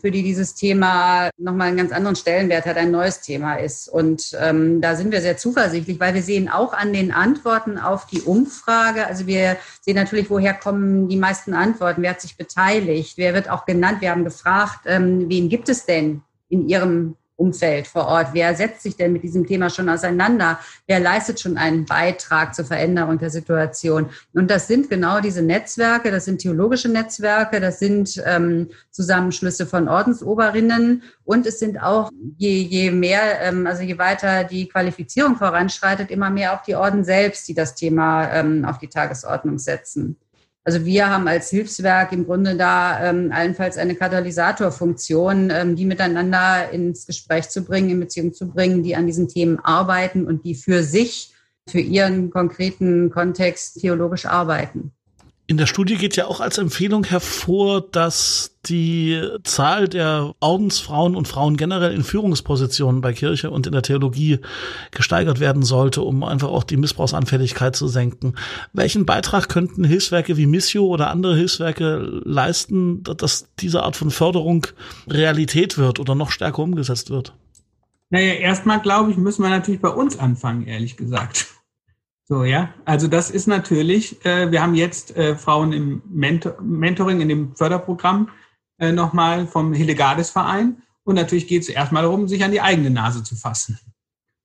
für 0.00 0.10
die 0.10 0.22
dieses 0.22 0.54
Thema 0.54 1.30
nochmal 1.38 1.68
einen 1.68 1.76
ganz 1.76 1.92
anderen 1.92 2.16
Stellenwert 2.16 2.66
hat, 2.66 2.76
ein 2.76 2.90
neues 2.90 3.20
Thema 3.20 3.56
ist. 3.56 3.88
Und 3.88 4.36
ähm, 4.40 4.80
da 4.80 4.96
sind 4.96 5.12
wir 5.12 5.20
sehr 5.20 5.36
zuversichtlich, 5.36 6.00
weil 6.00 6.14
wir 6.14 6.22
sehen 6.22 6.48
auch 6.48 6.72
an 6.72 6.92
den 6.92 7.12
Antworten 7.12 7.78
auf 7.78 8.06
die 8.06 8.22
Umfrage, 8.22 9.06
also 9.06 9.26
wir 9.26 9.56
sehen 9.80 9.96
natürlich, 9.96 10.30
woher 10.30 10.54
kommen 10.54 11.08
die 11.08 11.16
meisten 11.16 11.54
Antworten, 11.54 12.02
wer 12.02 12.10
hat 12.10 12.20
sich 12.20 12.36
beteiligt, 12.36 13.16
wer 13.16 13.34
wird 13.34 13.48
auch 13.48 13.66
genannt. 13.66 14.00
Wir 14.00 14.10
haben 14.10 14.24
gefragt, 14.24 14.80
ähm, 14.86 15.28
wen 15.28 15.48
gibt 15.48 15.68
es 15.68 15.86
denn 15.86 16.22
in 16.48 16.68
Ihrem 16.68 17.16
Umfeld 17.36 17.86
vor 17.86 18.06
Ort? 18.06 18.28
Wer 18.32 18.54
setzt 18.54 18.82
sich 18.82 18.96
denn 18.96 19.12
mit 19.12 19.22
diesem 19.22 19.46
Thema 19.46 19.70
schon 19.70 19.88
auseinander? 19.88 20.58
Wer 20.86 21.00
leistet 21.00 21.38
schon 21.40 21.58
einen 21.58 21.84
Beitrag 21.84 22.54
zur 22.54 22.64
Veränderung 22.64 23.18
der 23.18 23.30
Situation? 23.30 24.10
Und 24.32 24.50
das 24.50 24.66
sind 24.66 24.88
genau 24.88 25.20
diese 25.20 25.42
Netzwerke, 25.42 26.10
das 26.10 26.24
sind 26.24 26.40
theologische 26.40 26.88
Netzwerke, 26.88 27.60
das 27.60 27.78
sind 27.78 28.22
ähm, 28.24 28.70
Zusammenschlüsse 28.90 29.66
von 29.66 29.88
Ordensoberinnen 29.88 31.02
und 31.24 31.46
es 31.46 31.58
sind 31.58 31.82
auch, 31.82 32.10
je, 32.38 32.62
je 32.62 32.90
mehr, 32.90 33.40
ähm, 33.42 33.66
also 33.66 33.82
je 33.82 33.98
weiter 33.98 34.44
die 34.44 34.68
Qualifizierung 34.68 35.36
voranschreitet, 35.36 36.10
immer 36.10 36.30
mehr 36.30 36.54
auch 36.54 36.62
die 36.62 36.74
Orden 36.74 37.04
selbst, 37.04 37.46
die 37.48 37.54
das 37.54 37.74
Thema 37.74 38.30
ähm, 38.32 38.64
auf 38.64 38.78
die 38.78 38.88
Tagesordnung 38.88 39.58
setzen. 39.58 40.16
Also 40.66 40.84
wir 40.84 41.08
haben 41.08 41.28
als 41.28 41.48
Hilfswerk 41.50 42.10
im 42.10 42.26
Grunde 42.26 42.56
da 42.56 43.08
ähm, 43.08 43.30
allenfalls 43.32 43.78
eine 43.78 43.94
Katalysatorfunktion, 43.94 45.50
ähm, 45.50 45.76
die 45.76 45.84
miteinander 45.84 46.70
ins 46.72 47.06
Gespräch 47.06 47.48
zu 47.50 47.62
bringen, 47.62 47.90
in 47.90 48.00
Beziehung 48.00 48.34
zu 48.34 48.48
bringen, 48.48 48.82
die 48.82 48.96
an 48.96 49.06
diesen 49.06 49.28
Themen 49.28 49.60
arbeiten 49.60 50.26
und 50.26 50.44
die 50.44 50.56
für 50.56 50.82
sich, 50.82 51.32
für 51.68 51.78
ihren 51.78 52.30
konkreten 52.30 53.10
Kontext 53.10 53.80
theologisch 53.80 54.26
arbeiten. 54.26 54.90
In 55.48 55.58
der 55.58 55.66
Studie 55.66 55.96
geht 55.96 56.16
ja 56.16 56.26
auch 56.26 56.40
als 56.40 56.58
Empfehlung 56.58 57.04
hervor, 57.04 57.80
dass 57.80 58.56
die 58.66 59.22
Zahl 59.44 59.86
der 59.86 60.34
Ordensfrauen 60.40 61.14
und 61.14 61.28
Frauen 61.28 61.56
generell 61.56 61.94
in 61.94 62.02
Führungspositionen 62.02 63.00
bei 63.00 63.12
Kirche 63.12 63.52
und 63.52 63.64
in 63.68 63.72
der 63.72 63.82
Theologie 63.82 64.40
gesteigert 64.90 65.38
werden 65.38 65.62
sollte, 65.62 66.02
um 66.02 66.24
einfach 66.24 66.48
auch 66.48 66.64
die 66.64 66.76
Missbrauchsanfälligkeit 66.76 67.76
zu 67.76 67.86
senken. 67.86 68.34
Welchen 68.72 69.06
Beitrag 69.06 69.48
könnten 69.48 69.84
Hilfswerke 69.84 70.36
wie 70.36 70.46
Missio 70.46 70.84
oder 70.86 71.10
andere 71.10 71.36
Hilfswerke 71.36 72.22
leisten, 72.24 73.04
dass 73.04 73.46
diese 73.60 73.84
Art 73.84 73.94
von 73.94 74.10
Förderung 74.10 74.66
Realität 75.06 75.78
wird 75.78 76.00
oder 76.00 76.16
noch 76.16 76.32
stärker 76.32 76.58
umgesetzt 76.58 77.10
wird? 77.10 77.34
Naja, 78.10 78.34
erstmal 78.34 78.80
glaube 78.80 79.12
ich, 79.12 79.16
müssen 79.16 79.44
wir 79.44 79.50
natürlich 79.50 79.80
bei 79.80 79.90
uns 79.90 80.18
anfangen, 80.18 80.66
ehrlich 80.66 80.96
gesagt. 80.96 81.46
So, 82.28 82.42
ja. 82.42 82.74
Also 82.84 83.06
das 83.06 83.30
ist 83.30 83.46
natürlich, 83.46 84.24
äh, 84.24 84.50
wir 84.50 84.60
haben 84.60 84.74
jetzt 84.74 85.16
äh, 85.16 85.36
Frauen 85.36 85.72
im 85.72 86.02
Mentor 86.08 86.60
Mentoring 86.60 87.20
in 87.20 87.28
dem 87.28 87.54
Förderprogramm 87.54 88.30
äh, 88.78 88.90
nochmal 88.90 89.46
vom 89.46 89.72
Hillegades 89.72 90.30
Verein. 90.30 90.82
Und 91.04 91.14
natürlich 91.14 91.46
geht 91.46 91.62
es 91.62 91.68
erstmal 91.68 92.02
darum, 92.02 92.26
sich 92.26 92.42
an 92.42 92.50
die 92.50 92.60
eigene 92.60 92.90
Nase 92.90 93.22
zu 93.22 93.36
fassen. 93.36 93.78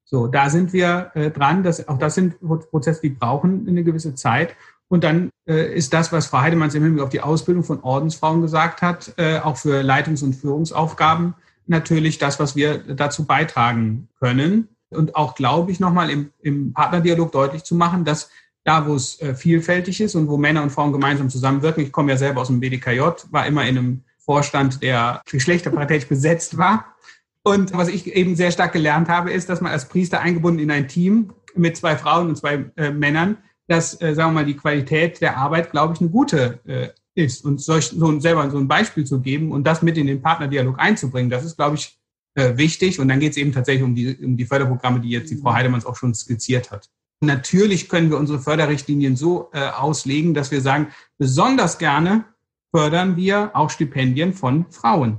So, 0.03 0.27
da 0.27 0.49
sind 0.51 0.73
wir 0.73 1.11
äh, 1.15 1.31
dran. 1.31 1.63
Das, 1.63 1.87
auch 1.87 1.97
das 1.97 2.13
sind 2.13 2.39
Prozesse, 2.39 3.01
die 3.01 3.09
brauchen 3.09 3.67
eine 3.67 3.83
gewisse 3.83 4.13
Zeit. 4.13 4.55
Und 4.87 5.03
dann 5.03 5.31
äh, 5.47 5.73
ist 5.73 5.91
das, 5.91 6.11
was 6.11 6.27
Frau 6.27 6.41
Heidemanns 6.41 6.75
im 6.75 6.83
Hinblick 6.83 7.03
auf 7.03 7.09
die 7.09 7.21
Ausbildung 7.21 7.63
von 7.63 7.81
Ordensfrauen 7.81 8.41
gesagt 8.41 8.83
hat, 8.83 9.13
äh, 9.17 9.39
auch 9.39 9.57
für 9.57 9.81
Leitungs- 9.81 10.21
und 10.21 10.33
Führungsaufgaben 10.35 11.33
natürlich 11.65 12.19
das, 12.19 12.39
was 12.39 12.55
wir 12.55 12.77
dazu 12.77 13.25
beitragen 13.25 14.09
können 14.19 14.67
und 14.91 15.15
auch, 15.15 15.35
glaube 15.35 15.71
ich, 15.71 15.79
nochmal 15.79 16.09
im, 16.09 16.31
im 16.41 16.73
Partnerdialog 16.73 17.31
deutlich 17.31 17.63
zu 17.63 17.75
machen, 17.75 18.05
dass 18.05 18.29
da, 18.63 18.87
wo 18.87 18.95
es 18.95 19.19
äh, 19.21 19.33
vielfältig 19.33 20.01
ist 20.01 20.15
und 20.15 20.27
wo 20.27 20.37
Männer 20.37 20.61
und 20.61 20.71
Frauen 20.71 20.91
gemeinsam 20.91 21.29
zusammenwirken, 21.29 21.83
ich 21.83 21.91
komme 21.91 22.11
ja 22.11 22.17
selber 22.17 22.41
aus 22.41 22.47
dem 22.47 22.59
BDKJ, 22.59 23.01
war 23.31 23.45
immer 23.47 23.65
in 23.65 23.77
einem 23.77 24.03
Vorstand, 24.19 24.83
der 24.83 25.21
geschlechterparitätisch 25.29 26.07
besetzt 26.07 26.57
war. 26.57 26.95
Und 27.43 27.73
was 27.73 27.87
ich 27.87 28.13
eben 28.13 28.35
sehr 28.35 28.51
stark 28.51 28.73
gelernt 28.73 29.09
habe, 29.09 29.31
ist, 29.31 29.49
dass 29.49 29.61
man 29.61 29.71
als 29.71 29.89
Priester 29.89 30.21
eingebunden 30.21 30.59
in 30.59 30.69
ein 30.69 30.87
Team 30.87 31.33
mit 31.55 31.75
zwei 31.75 31.97
Frauen 31.97 32.29
und 32.29 32.35
zwei 32.35 32.65
äh, 32.75 32.91
Männern, 32.91 33.37
dass, 33.67 33.99
äh, 33.99 34.13
sagen 34.13 34.29
wir 34.29 34.41
mal, 34.41 34.45
die 34.45 34.55
Qualität 34.55 35.21
der 35.21 35.37
Arbeit, 35.37 35.71
glaube 35.71 35.95
ich, 35.95 36.01
eine 36.01 36.09
gute 36.09 36.59
äh, 36.65 36.89
ist. 37.15 37.43
Und 37.43 37.61
solch, 37.61 37.87
so 37.87 38.19
selber 38.19 38.49
so 38.51 38.57
ein 38.57 38.67
Beispiel 38.67 39.05
zu 39.05 39.21
geben 39.21 39.51
und 39.51 39.65
das 39.65 39.81
mit 39.81 39.97
in 39.97 40.07
den 40.07 40.21
Partnerdialog 40.21 40.79
einzubringen, 40.79 41.31
das 41.31 41.43
ist, 41.43 41.57
glaube 41.57 41.77
ich, 41.77 41.99
äh, 42.35 42.57
wichtig. 42.57 42.99
Und 42.99 43.07
dann 43.07 43.19
geht 43.19 43.31
es 43.31 43.37
eben 43.37 43.51
tatsächlich 43.51 43.83
um 43.83 43.95
die, 43.95 44.15
um 44.17 44.37
die 44.37 44.45
Förderprogramme, 44.45 44.99
die 44.99 45.09
jetzt 45.09 45.31
die 45.31 45.37
Frau 45.37 45.53
Heidemanns 45.53 45.85
auch 45.85 45.95
schon 45.95 46.13
skizziert 46.13 46.71
hat. 46.71 46.89
Natürlich 47.21 47.87
können 47.87 48.09
wir 48.09 48.17
unsere 48.17 48.39
Förderrichtlinien 48.39 49.15
so 49.15 49.49
äh, 49.53 49.69
auslegen, 49.69 50.33
dass 50.33 50.49
wir 50.49 50.61
sagen, 50.61 50.87
besonders 51.17 51.77
gerne 51.77 52.25
fördern 52.71 53.15
wir 53.15 53.51
auch 53.53 53.69
Stipendien 53.69 54.33
von 54.33 54.65
Frauen. 54.71 55.17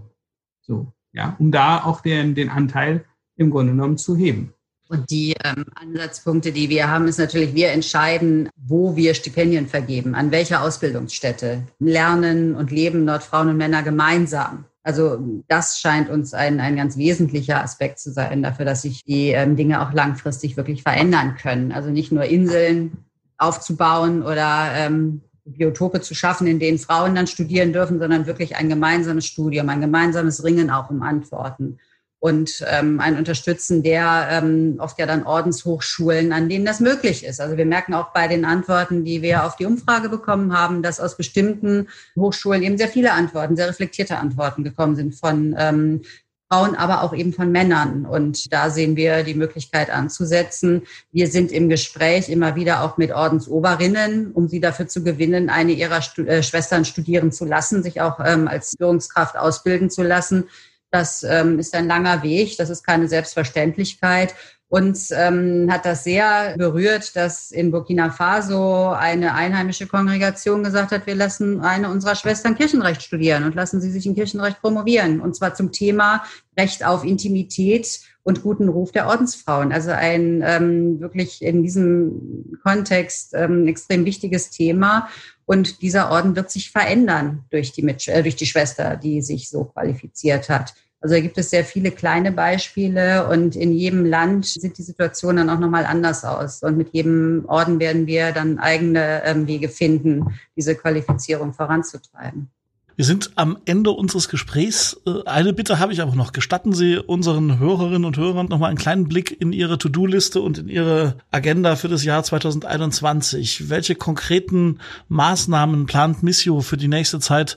So, 0.63 0.93
ja, 1.13 1.37
um 1.39 1.53
da 1.53 1.85
auch 1.85 2.01
den, 2.01 2.35
den 2.35 2.49
Anteil 2.49 3.05
im 3.37 3.51
Grunde 3.51 3.73
genommen 3.73 3.99
zu 3.99 4.17
heben. 4.17 4.53
Und 4.89 5.11
die 5.11 5.35
ähm, 5.43 5.65
Ansatzpunkte, 5.75 6.53
die 6.53 6.69
wir 6.69 6.91
haben, 6.91 7.09
ist 7.09 7.19
natürlich, 7.19 7.55
wir 7.55 7.71
entscheiden, 7.71 8.51
wo 8.57 8.95
wir 8.95 9.15
Stipendien 9.15 9.67
vergeben, 9.67 10.15
an 10.15 10.31
welcher 10.31 10.63
Ausbildungsstätte. 10.63 11.63
Lernen 11.79 12.55
und 12.55 12.71
leben 12.71 13.07
dort 13.07 13.23
Frauen 13.23 13.49
und 13.49 13.57
Männer 13.57 13.83
gemeinsam. 13.83 14.67
Also 14.83 15.43
das 15.49 15.79
scheint 15.79 16.11
uns 16.11 16.35
ein, 16.35 16.59
ein 16.59 16.77
ganz 16.77 16.97
wesentlicher 16.97 17.63
Aspekt 17.63 18.01
zu 18.01 18.11
sein 18.11 18.43
dafür, 18.43 18.65
dass 18.65 18.83
sich 18.83 19.05
die 19.05 19.29
ähm, 19.29 19.57
Dinge 19.57 19.81
auch 19.81 19.93
langfristig 19.93 20.57
wirklich 20.57 20.83
verändern 20.83 21.37
können. 21.37 21.71
Also 21.71 21.91
nicht 21.91 22.11
nur 22.11 22.25
Inseln 22.25 23.05
aufzubauen 23.39 24.23
oder 24.23 24.73
ähm, 24.75 25.21
Biotope 25.45 26.01
zu 26.01 26.15
schaffen, 26.15 26.47
in 26.47 26.59
denen 26.59 26.79
Frauen 26.79 27.15
dann 27.15 27.27
studieren 27.27 27.73
dürfen, 27.73 27.99
sondern 27.99 28.27
wirklich 28.27 28.57
ein 28.57 28.69
gemeinsames 28.69 29.27
Studium, 29.27 29.69
ein 29.69 29.81
gemeinsames 29.81 30.45
Ringen 30.45 30.71
auch 30.71 30.91
um 30.91 31.03
Antworten 31.03 31.79
und 32.23 32.65
ähm, 32.69 33.01
ein 33.01 33.19
Unterstützen 33.19 33.83
der 33.83 34.29
ähm, 34.31 34.77
oft 34.79 34.97
ja 34.97 35.07
dann 35.07 35.25
Ordenshochschulen, 35.25 36.33
an 36.33 36.49
denen 36.49 36.65
das 36.65 36.79
möglich 36.79 37.25
ist. 37.25 37.41
Also 37.41 37.57
wir 37.57 37.67
merken 37.67 37.95
auch 37.95 38.13
bei 38.13 38.29
den 38.29 38.45
Antworten, 38.45 39.05
die 39.05 39.23
wir 39.23 39.45
auf 39.45 39.57
die 39.57 39.67
Umfrage 39.67 40.09
bekommen 40.09 40.57
haben, 40.57 40.85
dass 40.85 41.01
aus 41.01 41.17
bestimmten 41.17 41.89
Hochschulen 42.17 42.63
eben 42.63 42.79
sehr 42.79 42.87
viele 42.87 43.11
Antworten, 43.11 43.57
sehr 43.57 43.69
reflektierte 43.69 44.19
Antworten 44.19 44.63
gekommen 44.63 44.95
sind 44.95 45.17
von 45.17 45.57
ähm, 45.59 46.03
Frauen, 46.49 46.77
aber 46.77 47.03
auch 47.03 47.13
eben 47.13 47.33
von 47.33 47.51
Männern. 47.51 48.07
Und 48.07 48.53
da 48.53 48.71
sehen 48.71 48.95
wir 48.95 49.25
die 49.25 49.35
Möglichkeit 49.35 49.91
anzusetzen. 49.91 50.83
Wir 51.11 51.27
sind 51.27 51.51
im 51.51 51.69
Gespräch 51.69 52.29
immer 52.29 52.55
wieder 52.55 52.85
auch 52.85 52.99
mit 52.99 53.11
Ordensoberinnen, 53.11 54.31
um 54.31 54.47
sie 54.47 54.61
dafür 54.61 54.87
zu 54.87 55.03
gewinnen, 55.03 55.51
eine 55.51 55.73
ihrer 55.73 55.99
äh, 56.19 56.45
Schwestern 56.45 56.85
studieren 56.85 57.33
zu 57.33 57.47
lassen, 57.47 57.83
sich 57.83 58.01
auch 58.01 58.21
ähm, 58.25 58.47
als 58.47 58.77
Führungskraft 58.79 59.37
ausbilden 59.37 59.91
zu 59.91 60.05
lassen 60.05 60.45
das 60.93 61.25
ähm, 61.25 61.59
ist 61.59 61.75
ein 61.75 61.89
langer 61.89 62.23
Weg, 62.23 62.57
das 62.59 62.71
ist 62.71 62.85
keine 62.85 63.09
Selbstverständlichkeit. 63.09 64.35
Uns 64.69 65.11
ähm, 65.11 65.69
hat 65.71 65.85
das 65.85 66.05
sehr 66.05 66.57
berührt, 66.57 67.17
dass 67.17 67.51
in 67.51 67.71
Burkina 67.71 68.11
Faso 68.11 68.91
eine 68.91 69.35
einheimische 69.35 69.87
Kongregation 69.87 70.65
gesagt 70.65 70.93
hat, 70.93 71.07
wir 71.07 71.15
lassen 71.15 71.61
eine 71.61 71.91
unserer 71.91 72.15
Schwestern 72.15 72.57
Kirchenrecht 72.57 73.03
studieren 73.03 73.45
und 73.45 73.55
lassen 73.55 73.81
sie 73.81 73.91
sich 73.91 74.07
in 74.07 74.15
Kirchenrecht 74.15 74.61
promovieren. 74.61 75.21
Und 75.21 75.35
zwar 75.37 75.55
zum 75.55 75.73
Thema 75.73 76.25
Recht 76.59 76.85
auf 76.85 77.05
Intimität 77.05 78.01
und 78.25 78.43
guten 78.43 78.69
Ruf 78.69 78.93
der 78.93 79.07
Ordensfrauen. 79.09 79.73
Also 79.73 79.91
ein 79.91 80.43
ähm, 80.47 81.01
wirklich 81.01 81.43
in 81.43 81.63
diesem 81.63 82.59
Kontext 82.63 83.35
ähm, 83.35 83.67
extrem 83.67 84.05
wichtiges 84.05 84.51
Thema. 84.51 85.09
Und 85.45 85.83
dieser 85.83 86.11
Orden 86.11 86.37
wird 86.37 86.51
sich 86.51 86.71
verändern 86.71 87.45
durch 87.51 87.73
die, 87.73 87.83
Mit 87.83 88.07
äh, 88.09 88.23
durch 88.23 88.37
die 88.37 88.47
Schwester, 88.47 88.97
die 88.97 89.23
sich 89.23 89.51
so 89.51 89.65
qualifiziert 89.65 90.49
hat. 90.49 90.75
Also 91.01 91.17
da 91.17 91.21
gibt 91.21 91.37
es 91.37 91.51
sehr 91.51 91.65
viele 91.65 91.91
kleine 91.91 92.31
Beispiele 92.31 93.29
und 93.29 93.57
in 93.57 93.73
jedem 93.73 94.05
Land 94.05 94.47
sieht 94.47 94.79
die 94.79 94.85
Situation 94.85 95.35
dann 95.35 95.51
auch 95.51 95.59
nochmal 95.59 95.85
anders 95.85 96.25
aus. 96.25 96.63
Und 96.63 96.77
mit 96.77 96.91
jedem 96.93 97.45
Orden 97.49 97.81
werden 97.81 98.07
wir 98.07 98.31
dann 98.31 98.61
eigene 98.61 99.25
ähm, 99.25 99.49
Wege 99.49 99.69
finden, 99.69 100.39
diese 100.57 100.77
Qualifizierung 100.77 101.55
voranzutreiben. 101.55 102.51
Wir 102.97 103.05
sind 103.07 103.31
am 103.37 103.59
Ende 103.65 103.91
unseres 103.91 104.29
Gesprächs. 104.29 105.01
Äh, 105.07 105.25
eine 105.27 105.53
Bitte 105.53 105.79
habe 105.79 105.93
ich 105.93 106.03
aber 106.03 106.15
noch. 106.15 106.33
Gestatten 106.33 106.73
Sie 106.73 106.99
unseren 106.99 107.59
Hörerinnen 107.59 108.05
und 108.05 108.17
Hörern 108.17 108.47
noch 108.47 108.59
mal 108.59 108.69
einen 108.69 108.77
kleinen 108.77 109.09
Blick 109.09 109.41
in 109.41 109.53
Ihre 109.53 109.79
To-Do-Liste 109.79 110.41
und 110.41 110.59
in 110.59 110.69
Ihre 110.69 111.17
Agenda 111.31 111.77
für 111.77 111.89
das 111.89 112.05
Jahr 112.05 112.23
2021. 112.23 113.71
Welche 113.71 113.95
konkreten 113.95 114.79
Maßnahmen 115.09 115.87
plant 115.87 116.23
Missio 116.23 116.61
für 116.61 116.77
die 116.77 116.89
nächste 116.89 117.19
Zeit 117.19 117.57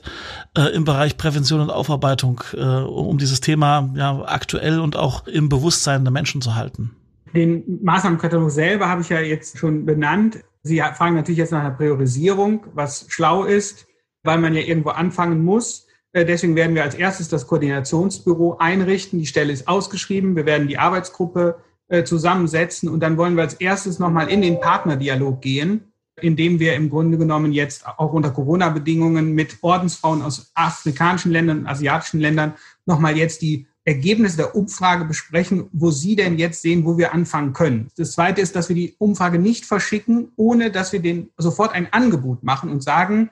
äh, 0.56 0.74
im 0.74 0.84
Bereich 0.84 1.16
Prävention 1.16 1.60
und 1.60 1.70
Aufarbeitung, 1.70 2.42
äh, 2.54 2.58
um 2.60 3.18
dieses 3.18 3.40
Thema 3.40 3.90
ja 3.94 4.22
aktuell 4.26 4.80
und 4.80 4.96
auch 4.96 5.26
im 5.26 5.48
Bewusstsein 5.48 6.04
der 6.04 6.12
Menschen 6.12 6.40
zu 6.40 6.54
halten? 6.54 6.92
Den 7.34 7.80
Maßnahmenkatalog 7.82 8.50
selber 8.50 8.88
habe 8.88 9.02
ich 9.02 9.10
ja 9.10 9.20
jetzt 9.20 9.58
schon 9.58 9.84
benannt. 9.84 10.38
Sie 10.62 10.78
fragen 10.78 11.14
natürlich 11.14 11.38
jetzt 11.38 11.52
nach 11.52 11.60
einer 11.60 11.70
Priorisierung, 11.70 12.66
was 12.74 13.06
schlau 13.08 13.44
ist 13.44 13.85
weil 14.26 14.38
man 14.38 14.54
ja 14.54 14.62
irgendwo 14.62 14.90
anfangen 14.90 15.44
muss. 15.44 15.86
Äh, 16.12 16.24
deswegen 16.24 16.56
werden 16.56 16.74
wir 16.74 16.82
als 16.82 16.94
erstes 16.94 17.28
das 17.28 17.46
Koordinationsbüro 17.46 18.56
einrichten. 18.58 19.18
Die 19.18 19.26
Stelle 19.26 19.52
ist 19.52 19.68
ausgeschrieben. 19.68 20.36
Wir 20.36 20.46
werden 20.46 20.68
die 20.68 20.78
Arbeitsgruppe 20.78 21.56
äh, 21.88 22.04
zusammensetzen 22.04 22.88
und 22.88 23.00
dann 23.00 23.16
wollen 23.16 23.36
wir 23.36 23.42
als 23.42 23.54
erstes 23.54 23.98
nochmal 23.98 24.28
in 24.28 24.42
den 24.42 24.60
Partnerdialog 24.60 25.40
gehen, 25.40 25.92
indem 26.20 26.58
wir 26.58 26.74
im 26.74 26.90
Grunde 26.90 27.18
genommen 27.18 27.52
jetzt 27.52 27.86
auch 27.86 28.12
unter 28.12 28.30
Corona-Bedingungen 28.30 29.32
mit 29.32 29.58
Ordensfrauen 29.62 30.22
aus 30.22 30.50
afrikanischen 30.54 31.30
Ländern 31.30 31.60
und 31.60 31.66
asiatischen 31.66 32.20
Ländern 32.20 32.54
nochmal 32.86 33.16
jetzt 33.16 33.42
die 33.42 33.66
Ergebnisse 33.84 34.36
der 34.36 34.56
Umfrage 34.56 35.04
besprechen, 35.04 35.68
wo 35.72 35.92
Sie 35.92 36.16
denn 36.16 36.38
jetzt 36.38 36.60
sehen, 36.60 36.84
wo 36.84 36.98
wir 36.98 37.14
anfangen 37.14 37.52
können. 37.52 37.88
Das 37.96 38.12
Zweite 38.12 38.40
ist, 38.40 38.56
dass 38.56 38.68
wir 38.68 38.74
die 38.74 38.96
Umfrage 38.98 39.38
nicht 39.38 39.64
verschicken, 39.64 40.32
ohne 40.34 40.72
dass 40.72 40.92
wir 40.92 41.00
den 41.00 41.30
sofort 41.36 41.72
ein 41.72 41.92
Angebot 41.92 42.42
machen 42.42 42.68
und 42.68 42.82
sagen, 42.82 43.30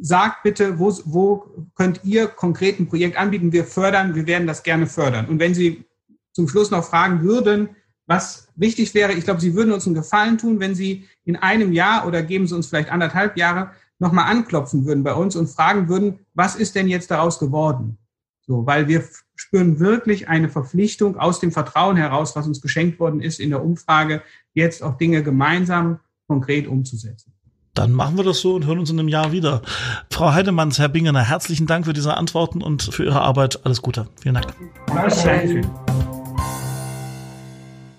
sagt 0.00 0.42
bitte, 0.42 0.78
wo, 0.78 0.92
wo 1.04 1.66
könnt 1.74 2.00
ihr 2.04 2.26
konkret 2.26 2.80
ein 2.80 2.88
Projekt 2.88 3.16
anbieten? 3.16 3.52
Wir 3.52 3.64
fördern, 3.64 4.14
wir 4.14 4.26
werden 4.26 4.46
das 4.46 4.62
gerne 4.62 4.86
fördern. 4.86 5.26
Und 5.26 5.38
wenn 5.38 5.54
Sie 5.54 5.84
zum 6.32 6.48
Schluss 6.48 6.70
noch 6.70 6.84
fragen 6.84 7.22
würden, 7.22 7.70
was 8.06 8.48
wichtig 8.56 8.92
wäre, 8.94 9.12
ich 9.12 9.24
glaube, 9.24 9.40
Sie 9.40 9.54
würden 9.54 9.72
uns 9.72 9.86
einen 9.86 9.94
Gefallen 9.94 10.38
tun, 10.38 10.60
wenn 10.60 10.74
Sie 10.74 11.04
in 11.24 11.36
einem 11.36 11.72
Jahr 11.72 12.06
oder 12.06 12.22
geben 12.22 12.46
Sie 12.46 12.54
uns 12.54 12.66
vielleicht 12.66 12.90
anderthalb 12.90 13.36
Jahre 13.36 13.70
nochmal 13.98 14.30
anklopfen 14.30 14.84
würden 14.84 15.04
bei 15.04 15.14
uns 15.14 15.36
und 15.36 15.48
fragen 15.48 15.88
würden, 15.88 16.18
was 16.34 16.56
ist 16.56 16.74
denn 16.74 16.88
jetzt 16.88 17.10
daraus 17.10 17.38
geworden? 17.38 17.98
So, 18.46 18.66
weil 18.66 18.88
wir 18.88 19.04
spüren 19.36 19.80
wirklich 19.80 20.28
eine 20.28 20.50
Verpflichtung 20.50 21.16
aus 21.16 21.40
dem 21.40 21.50
Vertrauen 21.50 21.96
heraus, 21.96 22.36
was 22.36 22.46
uns 22.46 22.60
geschenkt 22.60 23.00
worden 23.00 23.20
ist 23.20 23.40
in 23.40 23.50
der 23.50 23.64
Umfrage, 23.64 24.22
jetzt 24.52 24.82
auch 24.82 24.98
Dinge 24.98 25.22
gemeinsam 25.22 26.00
konkret 26.26 26.66
umzusetzen. 26.66 27.32
Dann 27.74 27.92
machen 27.92 28.16
wir 28.16 28.24
das 28.24 28.40
so 28.40 28.54
und 28.54 28.66
hören 28.66 28.78
uns 28.78 28.90
in 28.90 28.98
einem 28.98 29.08
Jahr 29.08 29.32
wieder. 29.32 29.60
Frau 30.08 30.32
Heidemanns, 30.32 30.78
Herr 30.78 30.88
Bingener, 30.88 31.22
herzlichen 31.22 31.66
Dank 31.66 31.86
für 31.86 31.92
diese 31.92 32.16
Antworten 32.16 32.62
und 32.62 32.82
für 32.82 33.04
Ihre 33.04 33.20
Arbeit. 33.20 33.66
Alles 33.66 33.82
Gute. 33.82 34.06
Vielen 34.22 34.36
Dank. 34.36 34.54
Dankeschön. 34.86 35.66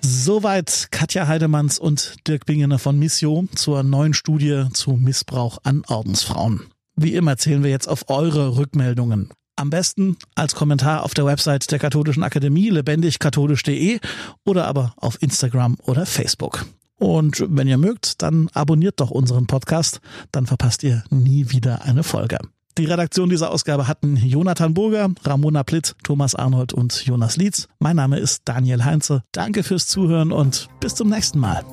Soweit 0.01 0.87
Katja 0.91 1.27
Heidemanns 1.27 1.77
und 1.77 2.15
Dirk 2.27 2.45
Bingener 2.45 2.79
von 2.79 2.97
Missio 2.97 3.47
zur 3.53 3.83
neuen 3.83 4.13
Studie 4.13 4.65
zu 4.71 4.91
Missbrauch 4.91 5.59
an 5.63 5.83
Ordensfrauen. 5.87 6.61
Wie 6.95 7.13
immer 7.13 7.37
zählen 7.37 7.63
wir 7.63 7.69
jetzt 7.69 7.87
auf 7.87 8.09
eure 8.09 8.57
Rückmeldungen. 8.57 9.29
Am 9.57 9.69
besten 9.69 10.17
als 10.35 10.55
Kommentar 10.55 11.03
auf 11.03 11.13
der 11.13 11.25
Website 11.25 11.71
der 11.71 11.79
Katholischen 11.79 12.23
Akademie 12.23 12.69
lebendigkatholisch.de 12.69 13.99
oder 14.45 14.67
aber 14.67 14.93
auf 14.97 15.21
Instagram 15.21 15.77
oder 15.83 16.05
Facebook. 16.05 16.65
Und 16.97 17.45
wenn 17.49 17.67
ihr 17.67 17.77
mögt, 17.77 18.21
dann 18.21 18.49
abonniert 18.53 18.99
doch 18.99 19.11
unseren 19.11 19.47
Podcast, 19.47 19.99
dann 20.31 20.45
verpasst 20.45 20.83
ihr 20.83 21.03
nie 21.09 21.49
wieder 21.49 21.83
eine 21.83 22.03
Folge. 22.03 22.39
Die 22.77 22.85
Redaktion 22.85 23.29
dieser 23.29 23.51
Ausgabe 23.51 23.87
hatten 23.87 24.17
Jonathan 24.17 24.73
Burger, 24.73 25.09
Ramona 25.23 25.63
Plitt, 25.63 25.95
Thomas 26.03 26.35
Arnold 26.35 26.73
und 26.73 27.05
Jonas 27.05 27.37
Lietz. 27.37 27.69
Mein 27.79 27.95
Name 27.95 28.19
ist 28.19 28.41
Daniel 28.45 28.83
Heinze. 28.83 29.23
Danke 29.31 29.63
fürs 29.63 29.87
Zuhören 29.87 30.33
und 30.33 30.67
bis 30.81 30.95
zum 30.95 31.09
nächsten 31.09 31.39
Mal. 31.39 31.63